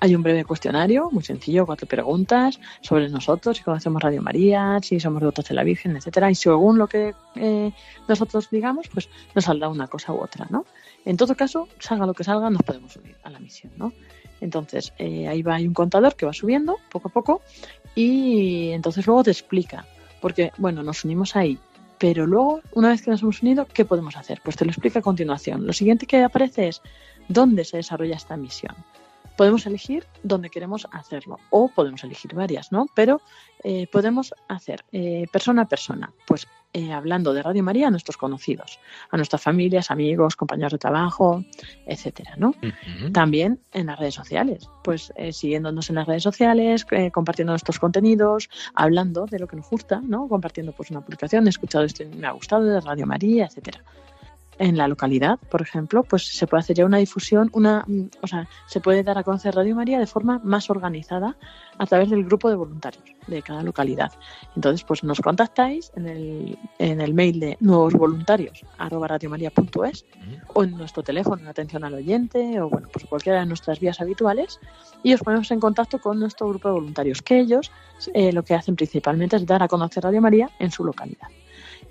[0.00, 5.00] Hay un breve cuestionario, muy sencillo, cuatro preguntas sobre nosotros, si conocemos Radio María, si
[5.00, 6.30] somos devotos de la Virgen, etcétera.
[6.30, 7.72] Y según lo que eh,
[8.08, 10.66] nosotros digamos, pues nos saldrá una cosa u otra, ¿no?
[11.04, 13.92] En todo caso, salga lo que salga, nos podemos unir a la misión, ¿no?
[14.40, 17.42] Entonces, eh, ahí va, hay un contador que va subiendo poco a poco
[17.94, 19.86] y entonces luego te explica,
[20.20, 21.58] porque, bueno, nos unimos ahí,
[21.98, 24.40] pero luego, una vez que nos hemos unido, ¿qué podemos hacer?
[24.42, 25.66] Pues te lo explico a continuación.
[25.66, 26.82] Lo siguiente que aparece es
[27.28, 28.74] dónde se desarrolla esta misión.
[29.36, 32.86] Podemos elegir dónde queremos hacerlo o podemos elegir varias, ¿no?
[32.94, 33.20] Pero
[33.64, 36.46] eh, podemos hacer eh, persona a persona, pues
[36.76, 38.78] eh, hablando de Radio María a nuestros conocidos,
[39.10, 41.42] a nuestras familias, amigos, compañeros de trabajo,
[41.86, 42.48] etcétera, ¿no?
[42.48, 43.12] Uh -huh.
[43.12, 47.78] También en las redes sociales, pues eh, siguiéndonos en las redes sociales, eh, compartiendo nuestros
[47.78, 50.28] contenidos, hablando de lo que nos gusta, ¿no?
[50.28, 53.82] Compartiendo pues una publicación, he escuchado esto y me ha gustado de Radio María, etcétera
[54.58, 57.84] en la localidad, por ejemplo, pues se puede hacer ya una difusión, una,
[58.22, 61.36] o sea, se puede dar a conocer Radio María de forma más organizada
[61.78, 64.12] a través del grupo de voluntarios de cada localidad.
[64.54, 68.64] Entonces, pues nos contactáis en el, en el mail de nuevos voluntarios
[70.54, 74.00] o en nuestro teléfono en atención al oyente o bueno, pues cualquiera de nuestras vías
[74.00, 74.60] habituales
[75.02, 77.70] y os ponemos en contacto con nuestro grupo de voluntarios, que ellos
[78.14, 81.28] eh, lo que hacen principalmente es dar a conocer Radio María en su localidad.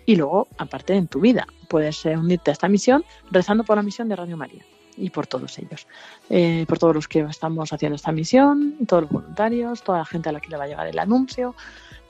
[0.06, 3.84] Y luego, aparte, en tu vida, puedes eh, unirte a esta misión rezando por la
[3.84, 4.64] misión de Radio María
[4.98, 5.88] y por todos ellos,
[6.30, 10.30] eh, por todos los que estamos haciendo esta misión, todos los voluntarios, toda la gente
[10.30, 11.56] a la que le va a llegar el anuncio.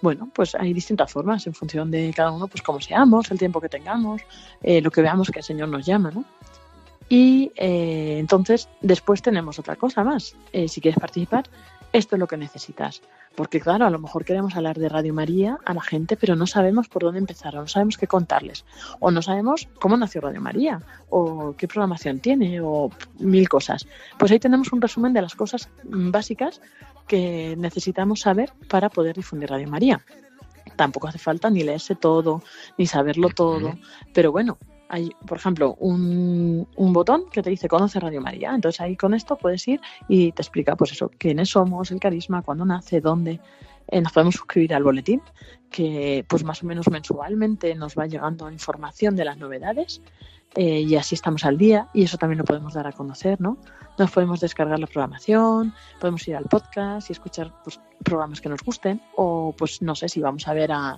[0.01, 3.59] Bueno, pues hay distintas formas en función de cada uno, pues cómo seamos, el tiempo
[3.59, 4.21] que tengamos,
[4.61, 6.25] eh, lo que veamos que el Señor nos llama, ¿no?
[7.07, 10.35] Y entonces después tenemos otra cosa más.
[10.67, 11.43] Si quieres participar,
[11.93, 13.03] esto es lo que necesitas.
[13.35, 16.47] Porque claro, a lo mejor queremos hablar de Radio María a la gente, pero no
[16.47, 18.65] sabemos por dónde empezar, o no sabemos qué contarles,
[18.99, 23.87] o no sabemos cómo nació Radio María, o qué programación tiene, o mil cosas.
[24.17, 26.61] Pues ahí tenemos un resumen de las cosas básicas
[27.07, 30.01] que necesitamos saber para poder difundir Radio María.
[30.75, 32.41] Tampoco hace falta ni leerse todo,
[32.77, 33.77] ni saberlo todo,
[34.13, 34.57] pero bueno,
[34.89, 38.53] hay, por ejemplo, un, un, botón que te dice Conoce Radio María.
[38.53, 42.41] Entonces ahí con esto puedes ir y te explica, pues eso, quiénes somos, el carisma,
[42.41, 43.39] cuándo nace, dónde.
[43.87, 45.21] Eh, nos podemos suscribir al boletín,
[45.75, 50.01] que pues más o menos mensualmente nos va llegando información de las novedades
[50.55, 53.57] eh, y así estamos al día y eso también lo podemos dar a conocer, ¿no?
[53.97, 58.63] Nos podemos descargar la programación, podemos ir al podcast y escuchar pues, programas que nos
[58.63, 60.97] gusten o pues no sé si vamos a ver a,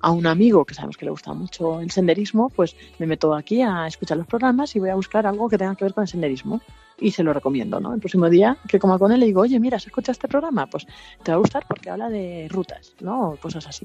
[0.00, 3.60] a un amigo que sabemos que le gusta mucho el senderismo, pues me meto aquí
[3.60, 6.08] a escuchar los programas y voy a buscar algo que tenga que ver con el
[6.08, 6.60] senderismo
[6.96, 7.92] y se lo recomiendo, ¿no?
[7.92, 10.66] El próximo día que coma con él le digo, oye, mira, ¿se escucha este programa?
[10.66, 10.86] Pues
[11.24, 13.30] te va a gustar porque habla de rutas, ¿no?
[13.30, 13.84] O cosas así.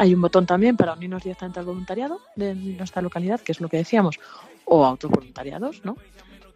[0.00, 3.68] Hay un botón también para unirnos directamente al voluntariado de nuestra localidad, que es lo
[3.68, 4.18] que decíamos,
[4.64, 5.94] o a otros voluntariados, ¿no?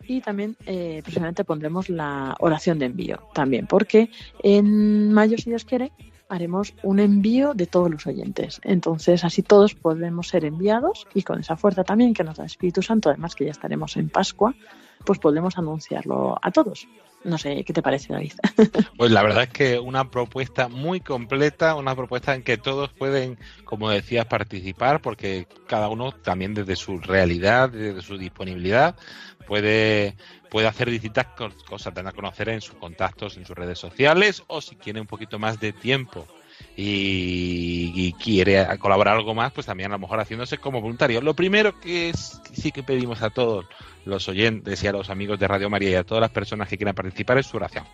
[0.08, 4.08] Y también eh, próximamente pondremos la oración de envío también, porque
[4.42, 5.92] en mayo, si Dios quiere,
[6.30, 8.62] haremos un envío de todos los oyentes.
[8.64, 12.50] Entonces, así todos podemos ser enviados y con esa fuerza también que nos da el
[12.50, 14.54] Espíritu Santo, además que ya estaremos en Pascua,
[15.04, 16.88] pues podemos anunciarlo a todos.
[17.24, 18.32] No sé, ¿qué te parece, David?
[18.96, 23.38] Pues la verdad es que una propuesta muy completa, una propuesta en que todos pueden,
[23.64, 28.94] como decías, participar, porque cada uno también desde su realidad, desde su disponibilidad,
[29.46, 30.16] puede,
[30.50, 31.26] puede hacer distintas
[31.66, 35.06] cosas, dan a conocer en sus contactos, en sus redes sociales, o si quiere un
[35.06, 36.26] poquito más de tiempo
[36.76, 41.20] y, quiere colaborar algo más, pues también a lo mejor haciéndose como voluntario.
[41.20, 43.66] Lo primero que sí que pedimos a todos
[44.04, 46.76] los oyentes y a los amigos de Radio María y a todas las personas que
[46.76, 47.84] quieran participar es su oración.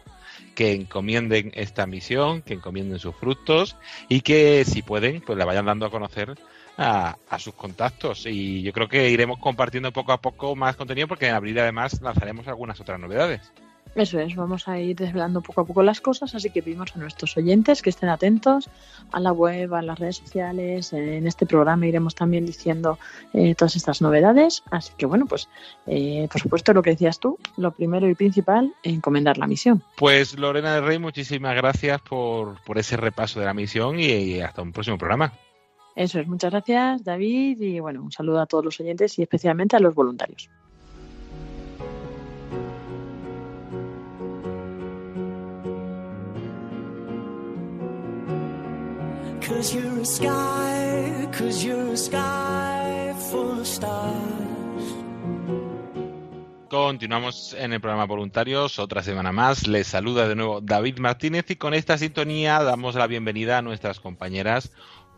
[0.54, 3.76] Que encomienden esta misión, que encomienden sus frutos
[4.08, 6.34] y que si pueden, pues le vayan dando a conocer
[6.76, 8.26] a, a, sus contactos.
[8.26, 12.00] Y yo creo que iremos compartiendo poco a poco más contenido porque en abril además
[12.00, 13.52] lanzaremos algunas otras novedades.
[13.94, 16.98] Eso es, vamos a ir desvelando poco a poco las cosas, así que pedimos a
[16.98, 18.70] nuestros oyentes que estén atentos
[19.10, 20.92] a la web, a las redes sociales.
[20.92, 22.98] En este programa iremos también diciendo
[23.32, 24.62] eh, todas estas novedades.
[24.70, 25.48] Así que bueno, pues
[25.86, 29.82] eh, por supuesto lo que decías tú, lo primero y principal, encomendar la misión.
[29.96, 34.62] Pues Lorena del Rey, muchísimas gracias por, por ese repaso de la misión y hasta
[34.62, 35.32] un próximo programa.
[35.96, 39.76] Eso es, muchas gracias David y bueno, un saludo a todos los oyentes y especialmente
[39.76, 40.48] a los voluntarios.
[56.68, 59.66] Continuamos en el programa Voluntarios, otra semana más.
[59.66, 63.98] Les saluda de nuevo David Martínez y con esta sintonía damos la bienvenida a nuestras
[63.98, 64.72] compañeras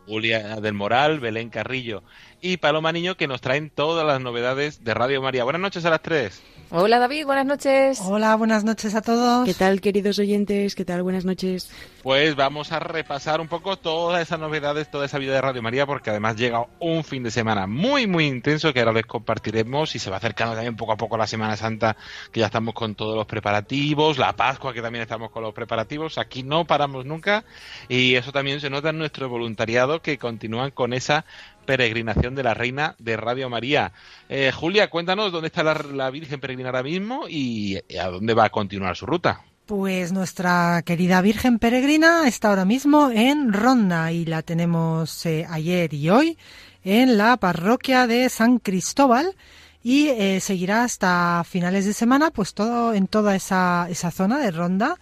[0.07, 2.03] Julia del Moral, Belén Carrillo
[2.41, 5.45] y Paloma Niño que nos traen todas las novedades de Radio María.
[5.45, 6.43] Buenas noches a las tres.
[6.75, 8.01] Hola David, buenas noches.
[8.03, 9.45] Hola, buenas noches a todos.
[9.45, 10.75] ¿Qué tal queridos oyentes?
[10.75, 11.03] ¿Qué tal?
[11.03, 11.70] Buenas noches.
[12.03, 15.85] Pues vamos a repasar un poco todas esas novedades, toda esa vida de Radio María,
[15.85, 19.99] porque además llega un fin de semana muy, muy intenso que ahora les compartiremos y
[19.99, 21.95] se va acercando también poco a poco la Semana Santa,
[22.33, 26.16] que ya estamos con todos los preparativos, la Pascua, que también estamos con los preparativos.
[26.16, 27.45] Aquí no paramos nunca
[27.87, 31.27] y eso también se nota en nuestro voluntariado que continúan con esa
[31.65, 33.93] peregrinación de la Reina de Radio María.
[34.29, 38.51] Eh, Julia, cuéntanos dónde está la, Virgen peregrina ahora mismo y a dónde va a
[38.51, 39.41] continuar su ruta.
[39.67, 45.95] Pues nuestra querida Virgen Peregrina está ahora mismo en Ronda y la tenemos eh, ayer
[45.95, 46.37] y hoy
[46.85, 49.37] en la parroquia de San Cristóbal
[49.85, 54.51] y eh, seguirá hasta finales de semana pues todo en toda esa, esa zona de
[54.51, 54.99] Ronda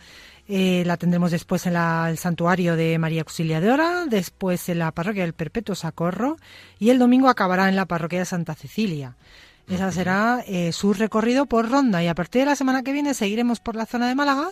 [0.52, 5.32] eh, la tendremos después en el santuario de María Auxiliadora, después en la parroquia del
[5.32, 6.38] Perpetuo Socorro
[6.80, 9.16] y el domingo acabará en la parroquia de Santa Cecilia.
[9.68, 13.14] Ese será eh, su recorrido por Ronda y a partir de la semana que viene
[13.14, 14.50] seguiremos por la zona de Málaga,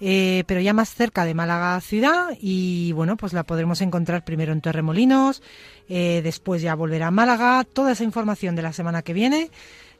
[0.00, 4.52] eh, pero ya más cerca de Málaga ciudad y bueno, pues la podremos encontrar primero
[4.52, 5.42] en Torremolinos,
[5.88, 9.50] después ya volverá a Málaga, toda esa información de la semana que viene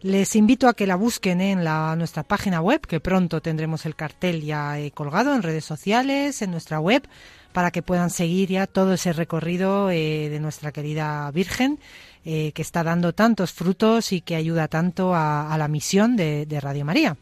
[0.03, 3.95] les invito a que la busquen en la, nuestra página web, que pronto tendremos el
[3.95, 7.07] cartel ya eh, colgado en redes sociales, en nuestra web,
[7.53, 11.79] para que puedan seguir ya todo ese recorrido eh, de nuestra querida Virgen,
[12.25, 16.85] eh, que está dando tantos frutos y que ayuda tanto a, la misión de Radio
[16.85, 17.17] María.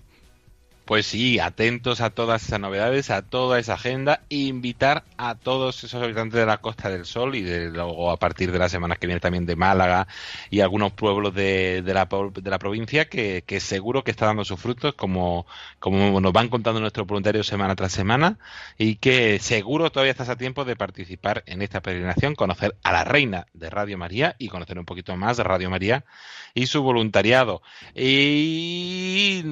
[0.89, 5.85] Pues sí, atentos a todas esas novedades, a toda esa agenda e invitar a todos
[5.85, 8.97] esos habitantes de la Costa del Sol y de, luego a partir de la semana
[8.97, 10.09] que viene también de Málaga
[10.49, 14.47] y algunos pueblos de, de, la, de la, provincia que, que, seguro que está dando
[14.47, 15.47] sus frutos como,
[15.79, 18.39] como nos van contando nuestros voluntarios semana tras semana
[18.79, 23.05] y que seguro todavía estás a tiempo de participar en esta peregrinación, conocer a la
[23.05, 26.07] reina de Radio María y conocer un poquito más de Radio María
[26.55, 27.61] y su voluntariado.
[27.95, 29.43] Y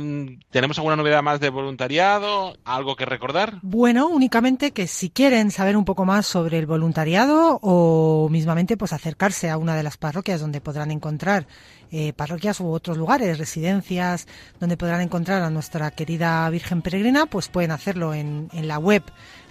[0.50, 3.58] tenemos alguna novedad más de voluntariado, algo que recordar.
[3.62, 8.92] Bueno, únicamente que si quieren saber un poco más sobre el voluntariado o mismamente pues
[8.92, 11.48] acercarse a una de las parroquias donde podrán encontrar
[11.92, 14.26] eh, parroquias u otros lugares, residencias,
[14.60, 19.02] donde podrán encontrar a nuestra querida Virgen Peregrina, pues pueden hacerlo en, en la web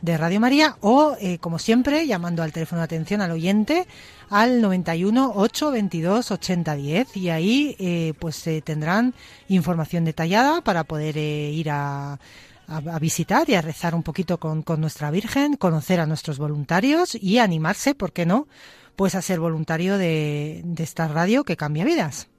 [0.02, 3.88] de Radio María o, eh, como siempre, llamando al teléfono de atención al oyente
[4.30, 9.14] al 91 822 8010 y ahí eh, pues eh, tendrán
[9.48, 12.20] información detallada para poder ir a,
[12.68, 17.16] a, visitar y a rezar un poquito con, con nuestra Virgen, conocer a nuestros voluntarios
[17.16, 18.48] y animarse, ¿por qué no?,
[18.96, 22.30] pues a ser voluntario de, esta radio que cambia vidas.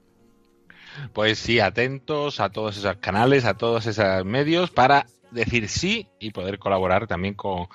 [1.13, 6.31] Pues sí, atentos a todos esos canales, a todos esos medios para decir sí y
[6.31, 7.67] poder colaborar también con,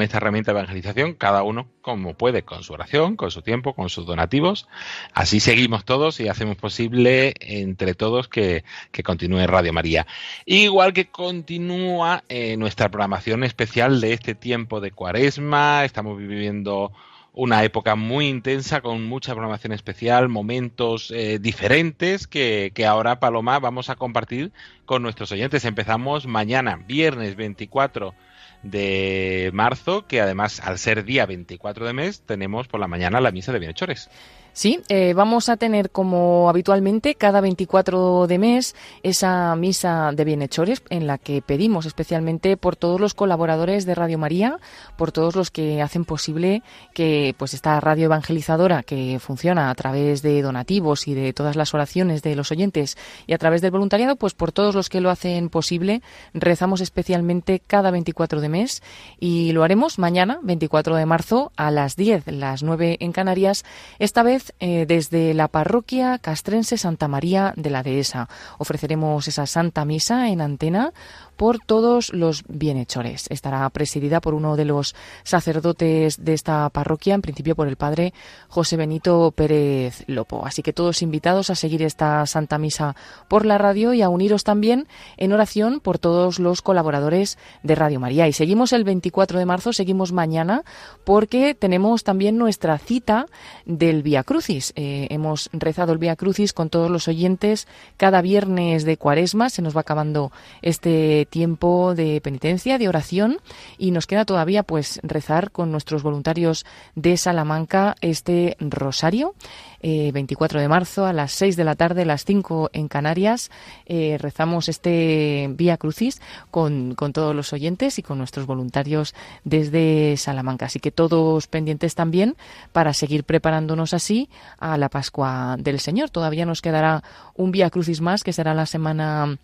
[0.00, 3.90] esta herramienta de evangelización, cada uno como puede, con su oración, con su tiempo, con
[3.90, 4.68] sus donativos.
[5.12, 8.64] Así seguimos todos y hacemos posible entre todos que,
[9.04, 10.06] continúe Radio María.
[10.46, 16.92] Igual que continúa eh, nuestra programación especial de este tiempo de cuaresma, estamos viviendo
[17.32, 23.58] una época muy intensa con mucha programación especial, momentos eh, diferentes que, que, ahora, Paloma,
[23.58, 24.52] vamos a compartir
[24.84, 25.64] con nuestros oyentes.
[25.64, 28.14] Empezamos mañana, viernes 24
[28.62, 33.30] de marzo, que además al ser día 24 de mes tenemos por la mañana la
[33.30, 34.10] misa de bienhechores.
[34.52, 40.82] Sí, eh, vamos a tener como habitualmente cada 24 de mes esa misa de bienhechores
[40.90, 44.58] en la que pedimos especialmente por todos los colaboradores de Radio María,
[44.96, 46.62] por todos los que hacen posible
[46.94, 51.72] que pues esta radio evangelizadora que funciona a través de donativos y de todas las
[51.72, 52.98] oraciones de los oyentes
[53.28, 56.02] y a través del voluntariado, pues por todos los que lo hacen posible,
[56.34, 58.82] rezamos especialmente cada 24 de mes
[59.20, 63.64] y lo haremos mañana, 24 de marzo, a las 10, las 9 en Canarias,
[63.98, 68.28] esta vez eh, desde la parroquia castrense Santa María de la Dehesa.
[68.58, 70.92] Ofreceremos esa Santa Misa en antena
[71.40, 73.24] por todos los bienhechores.
[73.30, 78.12] Estará presidida por uno de los sacerdotes de esta parroquia, en principio por el padre
[78.48, 80.44] José Benito Pérez Lopo.
[80.44, 82.94] Así que todos invitados a seguir esta Santa Misa
[83.26, 84.86] por la radio y a uniros también
[85.16, 88.28] en oración por todos los colaboradores de Radio María.
[88.28, 90.62] Y seguimos el 24 de marzo, seguimos mañana,
[91.04, 93.24] porque tenemos también nuestra cita
[93.64, 94.74] del Via Crucis.
[94.76, 97.66] Eh, hemos rezado el Via Crucis con todos los oyentes
[97.96, 99.48] cada viernes de Cuaresma.
[99.48, 103.38] Se nos va acabando este tiempo de penitencia, de oración
[103.78, 109.34] y nos queda todavía pues rezar con nuestros voluntarios de Salamanca este rosario.
[109.82, 113.50] 24 eh, de marzo a las 6 de la tarde, las 5 en Canarias,
[113.86, 116.20] eh, rezamos este Vía Crucis
[116.50, 119.14] con, con todos los oyentes y con nuestros voluntarios
[119.44, 120.66] desde Salamanca.
[120.66, 122.36] Así que todos pendientes también
[122.72, 124.28] para seguir preparándonos así
[124.58, 126.10] a la Pascua del Señor.
[126.10, 127.02] Todavía nos quedará
[127.34, 129.38] un Vía Crucis más que será la semana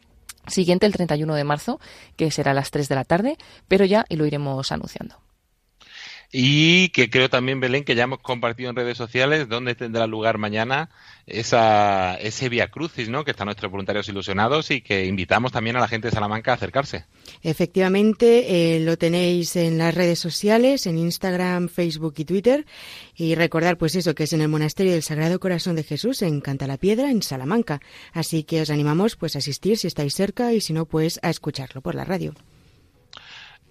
[0.47, 1.81] siguiente, el 31 de marzo,
[2.16, 3.37] que será a las 3 de la tarde,
[3.68, 5.26] pero ya y lo iremos anunciando.
[6.33, 10.39] Y que creo también, Belén, que ya hemos compartido en redes sociales donde tendrá lugar
[10.39, 10.91] mañana
[11.27, 13.24] esa, ese Via Crucis, ¿no?
[13.24, 16.55] Que están nuestros voluntarios ilusionados y que invitamos también a la gente de Salamanca a
[16.55, 17.05] acercarse.
[17.43, 22.66] Efectivamente, eh, lo tenéis en las redes sociales, en Instagram, Facebook y Twitter.
[23.16, 26.41] Y recordar, pues eso, que es en el Monasterio del Sagrado Corazón de Jesús, en
[26.41, 27.81] Canta la Piedra, en Salamanca.
[28.12, 31.31] Así que os animamos, pues, a asistir si estáis cerca y si no, pues, a
[31.31, 32.35] escucharlo por la radio.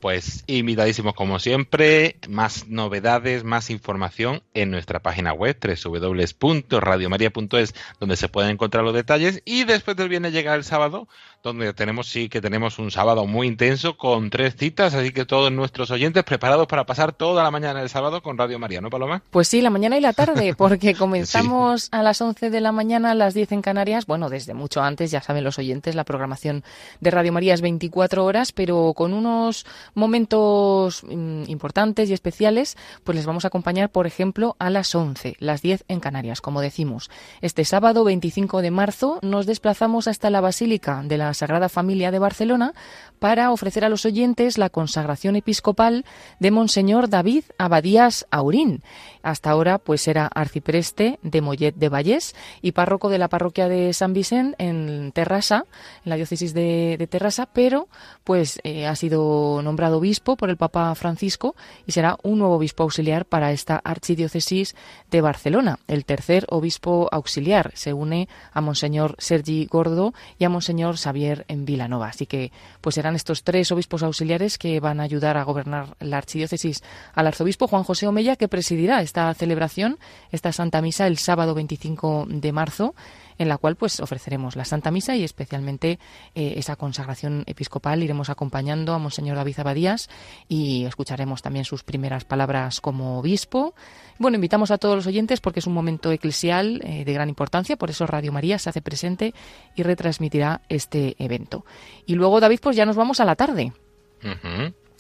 [0.06, 8.30] Pues invitadísimos como siempre, más novedades, más información en nuestra página web www.radiomaria.es donde se
[8.30, 9.42] pueden encontrar los detalles.
[9.46, 11.08] Y después del viernes llega el sábado
[11.46, 15.52] donde tenemos sí que tenemos un sábado muy intenso con tres citas, así que todos
[15.52, 19.22] nuestros oyentes preparados para pasar toda la mañana del sábado con Radio María, ¿no, Paloma?
[19.30, 23.12] Pues sí, la mañana y la tarde, porque comenzamos a las 11 de la mañana,
[23.12, 26.64] a las 10 en Canarias, bueno, desde mucho antes, ya saben los oyentes, la programación
[27.00, 33.16] de Radio María es 24 horas, pero con unos momentos mm, importantes y especiales, pues
[33.16, 37.12] les vamos a acompañar, por ejemplo, a las 11, las 10 en Canarias, como decimos.
[37.42, 42.20] Este sábado 25 de marzo nos desplazamos hasta la Basílica de la Sagrada Familia de
[42.20, 42.74] Barcelona
[43.20, 46.06] para ofrecer a los oyentes la consagración episcopal
[46.40, 48.82] de Monseñor David Abadías Aurín.
[49.26, 53.92] Hasta ahora pues era arcipreste de Mollet de Vallés y párroco de la parroquia de
[53.92, 55.66] San Vicente en Terrassa,
[56.04, 57.88] en la diócesis de, de Terrassa, pero
[58.24, 61.56] pues eh, ha sido nombrado obispo por el Papa Francisco
[61.88, 64.76] y será un nuevo obispo auxiliar para esta archidiócesis
[65.10, 65.80] de Barcelona.
[65.88, 71.66] El tercer obispo auxiliar se une a Monseñor Sergi Gordo y a Monseñor Xavier en
[71.66, 72.10] Vilanova.
[72.10, 76.18] Así que pues serán estos tres obispos auxiliares que van a ayudar a gobernar la
[76.18, 76.84] archidiócesis
[77.16, 79.98] al arzobispo Juan José Omella, que presidirá esta celebración,
[80.32, 82.94] esta Santa Misa, el sábado 25 de marzo
[83.38, 86.00] en la cual pues ofreceremos la Santa Misa y especialmente
[86.34, 88.04] eh, esa consagración episcopal.
[88.04, 90.10] Iremos acompañando a Monseñor David Abadías
[90.48, 93.76] y escucharemos también sus primeras palabras como obispo.
[94.18, 97.76] Bueno, invitamos a todos los oyentes porque es un momento eclesial eh, de gran importancia,
[97.76, 99.34] por eso Radio María se hace presente
[99.76, 101.66] y retransmitirá este evento.
[102.06, 103.74] Y luego, David, pues ya nos vamos a la tarde.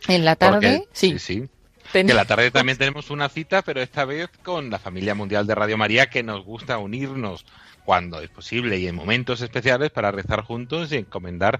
[0.07, 1.17] En la tarde, sí.
[1.17, 1.49] sí.
[1.95, 5.55] En la tarde también tenemos una cita, pero esta vez con la familia mundial de
[5.55, 7.45] Radio María que nos gusta unirnos
[7.85, 11.59] cuando es posible y en momentos especiales para rezar juntos y encomendar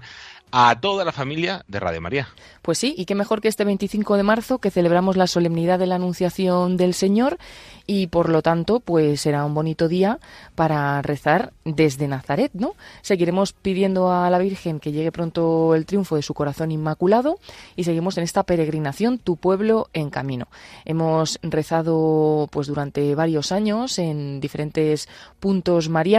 [0.50, 2.28] a toda la familia de Radio María.
[2.62, 5.86] Pues sí, y qué mejor que este 25 de marzo que celebramos la solemnidad de
[5.86, 7.38] la Anunciación del Señor
[7.86, 10.18] y por lo tanto pues será un bonito día
[10.54, 12.74] para rezar desde Nazaret, ¿no?
[13.02, 17.38] Seguiremos pidiendo a la Virgen que llegue pronto el triunfo de su corazón inmaculado
[17.76, 20.48] y seguimos en esta peregrinación Tu pueblo en camino.
[20.84, 25.08] Hemos rezado pues durante varios años en diferentes
[25.38, 26.15] puntos marianos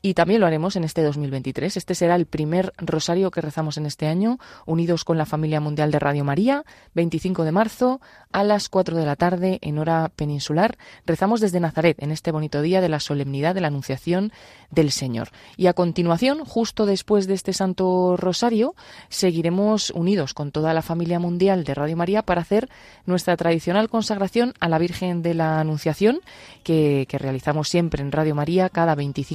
[0.00, 1.76] y también lo haremos en este 2023.
[1.76, 5.90] Este será el primer rosario que rezamos en este año, unidos con la familia mundial
[5.90, 6.64] de Radio María,
[6.94, 8.00] 25 de marzo
[8.32, 10.78] a las 4 de la tarde en hora peninsular.
[11.04, 14.32] Rezamos desde Nazaret en este bonito día de la solemnidad de la Anunciación
[14.70, 15.28] del Señor.
[15.58, 18.74] Y a continuación, justo después de este Santo Rosario,
[19.10, 22.70] seguiremos unidos con toda la familia mundial de Radio María para hacer
[23.04, 26.20] nuestra tradicional consagración a la Virgen de la Anunciación,
[26.64, 29.25] que, que realizamos siempre en Radio María cada 25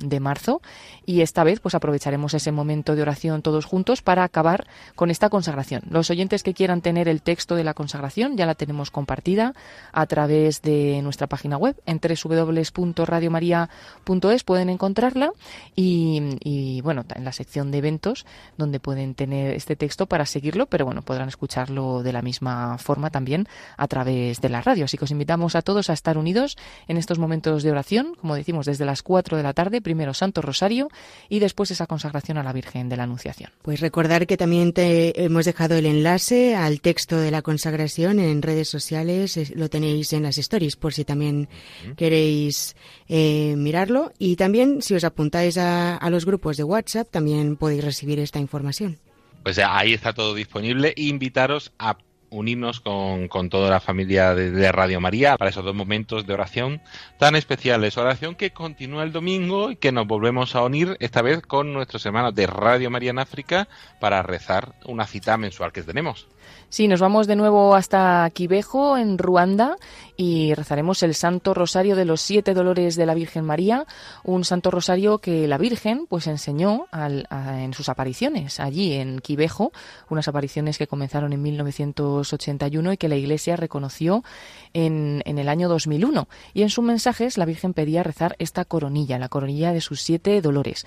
[0.00, 0.60] de marzo.
[1.06, 5.30] Y esta vez, pues aprovecharemos ese momento de oración todos juntos para acabar con esta
[5.30, 5.82] consagración.
[5.88, 9.54] Los oyentes que quieran tener el texto de la consagración ya la tenemos compartida
[9.92, 15.30] a través de nuestra página web en www.radiomaria.es pueden encontrarla
[15.76, 18.26] y, bueno, en la sección de eventos
[18.56, 23.10] donde pueden tener este texto para seguirlo, pero bueno, podrán escucharlo de la misma forma
[23.10, 23.46] también
[23.76, 24.86] a través de la radio.
[24.86, 26.56] Así que os invitamos a todos a estar unidos
[26.88, 30.42] en estos momentos de oración, como decimos, desde las 4 de la tarde, primero Santo
[30.42, 30.88] Rosario
[31.28, 33.50] y después esa consagración a la Virgen de la Anunciación.
[33.62, 38.42] Pues recordar que también te hemos dejado el enlace al texto de la consagración en
[38.42, 41.48] redes sociales, lo tenéis en las stories por si también
[41.96, 42.76] queréis
[43.08, 47.84] eh, mirarlo y también si os apuntáis a, a los grupos de WhatsApp también podéis
[47.84, 48.98] recibir esta información.
[49.42, 50.92] Pues ahí está todo disponible.
[50.96, 51.96] Invitaros a
[52.30, 56.34] unirnos con, con, toda la familia de, de, Radio María para esos dos momentos de
[56.34, 56.80] oración
[57.18, 57.96] tan especiales.
[57.98, 62.04] Oración que continúa el domingo y que nos volvemos a unir esta vez con nuestros
[62.06, 63.68] hermanos de Radio María en África
[64.00, 66.26] para rezar una cita mensual que tenemos.
[66.68, 69.76] Sí, nos vamos de nuevo hasta Quibejo, en Ruanda,
[70.16, 73.86] y rezaremos el Santo Rosario de los Siete Dolores de la Virgen María,
[74.24, 79.20] un Santo Rosario que la Virgen pues enseñó al, a, en sus apariciones allí en
[79.20, 79.72] Quibejo,
[80.10, 84.24] unas apariciones que comenzaron en 1981 y que la Iglesia reconoció
[84.72, 86.28] en, en el año 2001.
[86.54, 90.40] Y en sus mensajes la Virgen pedía rezar esta coronilla, la coronilla de sus siete
[90.40, 90.84] dolores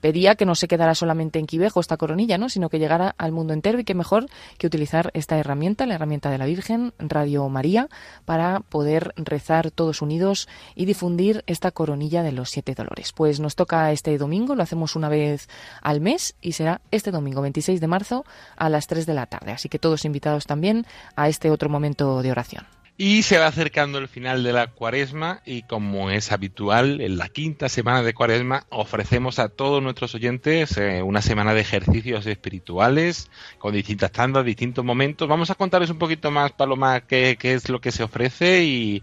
[0.00, 2.48] pedía que no se quedara solamente en Quivejo esta coronilla, ¿no?
[2.48, 4.26] sino que llegara al mundo entero y que mejor
[4.58, 7.88] que utilizar esta herramienta, la herramienta de la Virgen, Radio María,
[8.24, 13.12] para poder rezar todos unidos y difundir esta coronilla de los siete dolores.
[13.12, 15.48] Pues nos toca este domingo, lo hacemos una vez
[15.82, 18.24] al mes y será este domingo 26 de marzo
[18.56, 19.52] a las 3 de la tarde.
[19.52, 20.86] Así que todos invitados también
[21.16, 22.79] a este otro momento de oración.
[23.02, 27.30] Y se va acercando el final de la cuaresma y como es habitual, en la
[27.30, 33.30] quinta semana de cuaresma ofrecemos a todos nuestros oyentes eh, una semana de ejercicios espirituales
[33.58, 35.26] con distintas tandas, distintos momentos.
[35.26, 39.02] Vamos a contarles un poquito más, Paloma, qué, qué es lo que se ofrece y,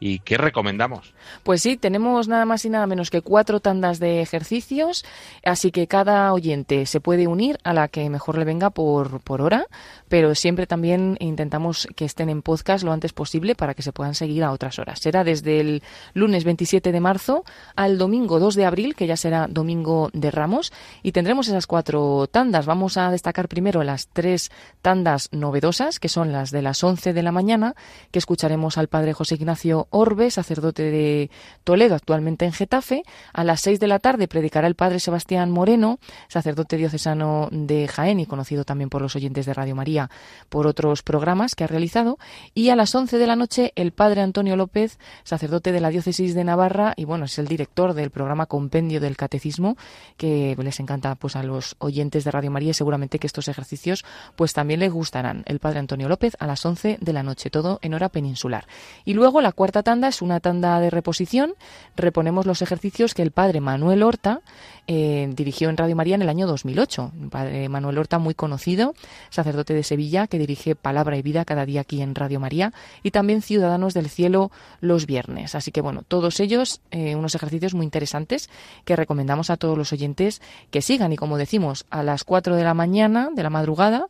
[0.00, 1.12] ¿Y qué recomendamos?
[1.42, 5.04] Pues sí, tenemos nada más y nada menos que cuatro tandas de ejercicios,
[5.44, 9.42] así que cada oyente se puede unir a la que mejor le venga por, por
[9.42, 9.66] hora,
[10.08, 14.14] pero siempre también intentamos que estén en podcast lo antes posible para que se puedan
[14.14, 15.00] seguir a otras horas.
[15.00, 15.82] Será desde el
[16.14, 17.44] lunes 27 de marzo
[17.74, 20.72] al domingo 2 de abril, que ya será domingo de Ramos,
[21.02, 22.66] y tendremos esas cuatro tandas.
[22.66, 27.22] Vamos a destacar primero las tres tandas novedosas, que son las de las 11 de
[27.22, 27.74] la mañana,
[28.12, 31.30] que escucharemos al padre José Ignacio Orbe, sacerdote de
[31.64, 33.02] Toledo, actualmente en Getafe.
[33.32, 38.20] A las seis de la tarde predicará el padre Sebastián Moreno, sacerdote diocesano de Jaén
[38.20, 40.10] y conocido también por los oyentes de Radio María
[40.48, 42.18] por otros programas que ha realizado.
[42.54, 46.34] Y a las once de la noche el padre Antonio López, sacerdote de la diócesis
[46.34, 49.76] de Navarra y bueno, es el director del programa Compendio del Catecismo,
[50.16, 54.04] que les encanta pues a los oyentes de Radio María y seguramente que estos ejercicios
[54.36, 55.42] pues también les gustarán.
[55.46, 58.66] El padre Antonio López a las once de la noche, todo en hora peninsular.
[59.04, 61.54] Y luego la cuarta tanda es una tanda de reposición.
[61.96, 64.40] Reponemos los ejercicios que el padre Manuel Horta
[64.86, 67.12] eh, dirigió en Radio María en el año 2008.
[67.20, 68.94] El padre Manuel Horta, muy conocido,
[69.30, 72.72] sacerdote de Sevilla, que dirige Palabra y Vida cada día aquí en Radio María,
[73.02, 74.50] y también Ciudadanos del Cielo
[74.80, 75.54] los viernes.
[75.54, 78.48] Así que, bueno, todos ellos, eh, unos ejercicios muy interesantes
[78.84, 81.12] que recomendamos a todos los oyentes que sigan.
[81.12, 84.06] Y como decimos, a las 4 de la mañana, de la madrugada,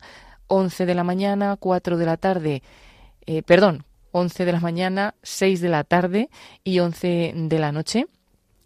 [0.47, 2.63] 11 de la mañana, 4 de la tarde,
[3.25, 6.29] eh, perdón, 11 de la mañana, 6 de la tarde
[6.63, 8.07] y 11 de la noche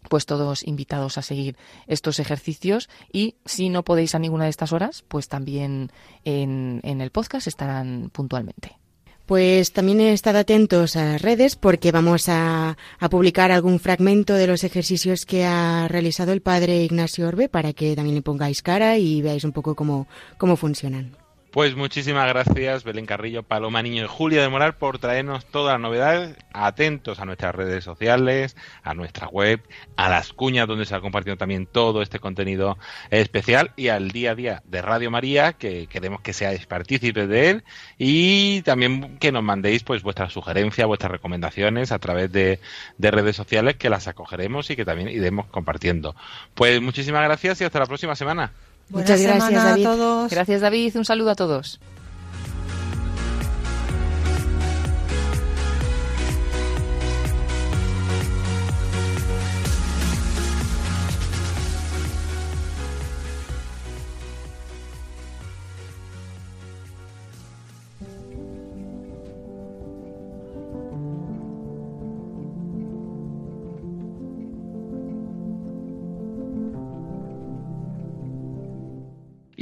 [0.08, 4.72] pues todos invitados a seguir estos ejercicios y si no podéis a ninguna de estas
[4.72, 5.90] horas, pues también
[6.24, 8.78] en, en el podcast estarán puntualmente.
[9.26, 14.46] Pues también estad atentos a las redes porque vamos a, a, publicar algún fragmento de
[14.46, 18.98] los ejercicios que ha realizado el padre Ignacio Orbe para que también le pongáis cara
[18.98, 21.23] y veáis un poco cómo, cómo funcionan.
[21.54, 25.80] Pues muchísimas gracias, Belén Carrillo, Paloma Niño y Julia de Moral, por traernos todas las
[25.80, 26.36] novedades.
[26.52, 29.62] Atentos a nuestras redes sociales, a nuestra web,
[29.94, 32.76] a las cuñas donde se ha compartido también todo este contenido
[33.10, 37.50] especial y al día a día de Radio María, que queremos que seáis partícipes de
[37.50, 37.64] él
[37.98, 42.58] y también que nos mandéis pues vuestras sugerencias, vuestras recomendaciones a través de,
[42.98, 46.16] de redes sociales que las acogeremos y que también iremos compartiendo.
[46.54, 48.50] Pues muchísimas gracias y hasta la próxima semana.
[48.90, 49.84] Muchas gracias, semana a David.
[49.84, 50.30] todos.
[50.30, 50.96] Gracias, David.
[50.96, 51.80] Un saludo a todos.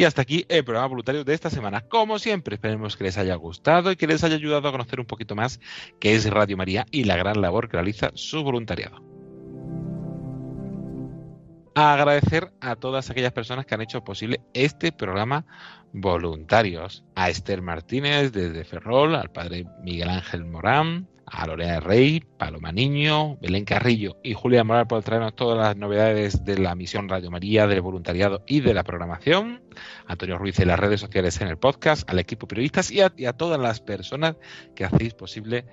[0.02, 1.82] Y hasta aquí el programa voluntario de esta semana.
[1.82, 5.06] Como siempre, esperemos que les haya gustado y que les haya ayudado a conocer un
[5.06, 5.60] poquito más
[6.00, 8.96] qué es Radio María y la gran labor que realiza su voluntariado.
[11.76, 15.46] Agradecer a todas aquellas personas que han hecho posible este programa
[15.92, 17.04] voluntarios.
[17.14, 23.36] A Esther Martínez desde Ferrol, al padre Miguel Ángel Morán, a Lorena Rey, Paloma Niño,
[23.40, 27.66] Belén Carrillo y Julia Moral por traernos todas las novedades de la misión Radio María,
[27.66, 29.62] del voluntariado y de la programación.
[30.06, 33.26] Antonio Ruiz en las redes sociales en el podcast, al equipo periodistas y a, y
[33.26, 34.36] a todas las personas
[34.74, 35.64] que hacéis posible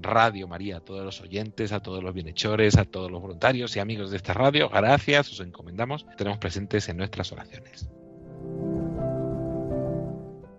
[0.00, 3.80] Radio María, a todos los oyentes, a todos los bienhechores, a todos los voluntarios y
[3.80, 4.68] amigos de esta radio.
[4.68, 7.88] Gracias, os encomendamos, tenemos presentes en nuestras oraciones.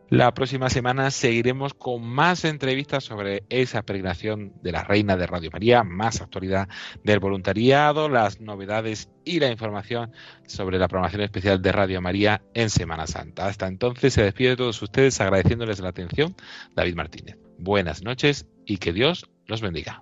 [0.10, 5.51] La próxima semana seguiremos con más entrevistas sobre esa peregrinación de la Reina de Radio
[5.51, 6.68] María, más actualidad
[7.03, 10.12] del voluntariado, las novedades y la información
[10.47, 13.45] sobre la programación especial de Radio María en Semana Santa.
[13.45, 16.36] Hasta entonces se despide de todos ustedes agradeciéndoles la atención,
[16.76, 17.38] David Martínez.
[17.60, 20.01] Buenas noches y que Dios los bendiga.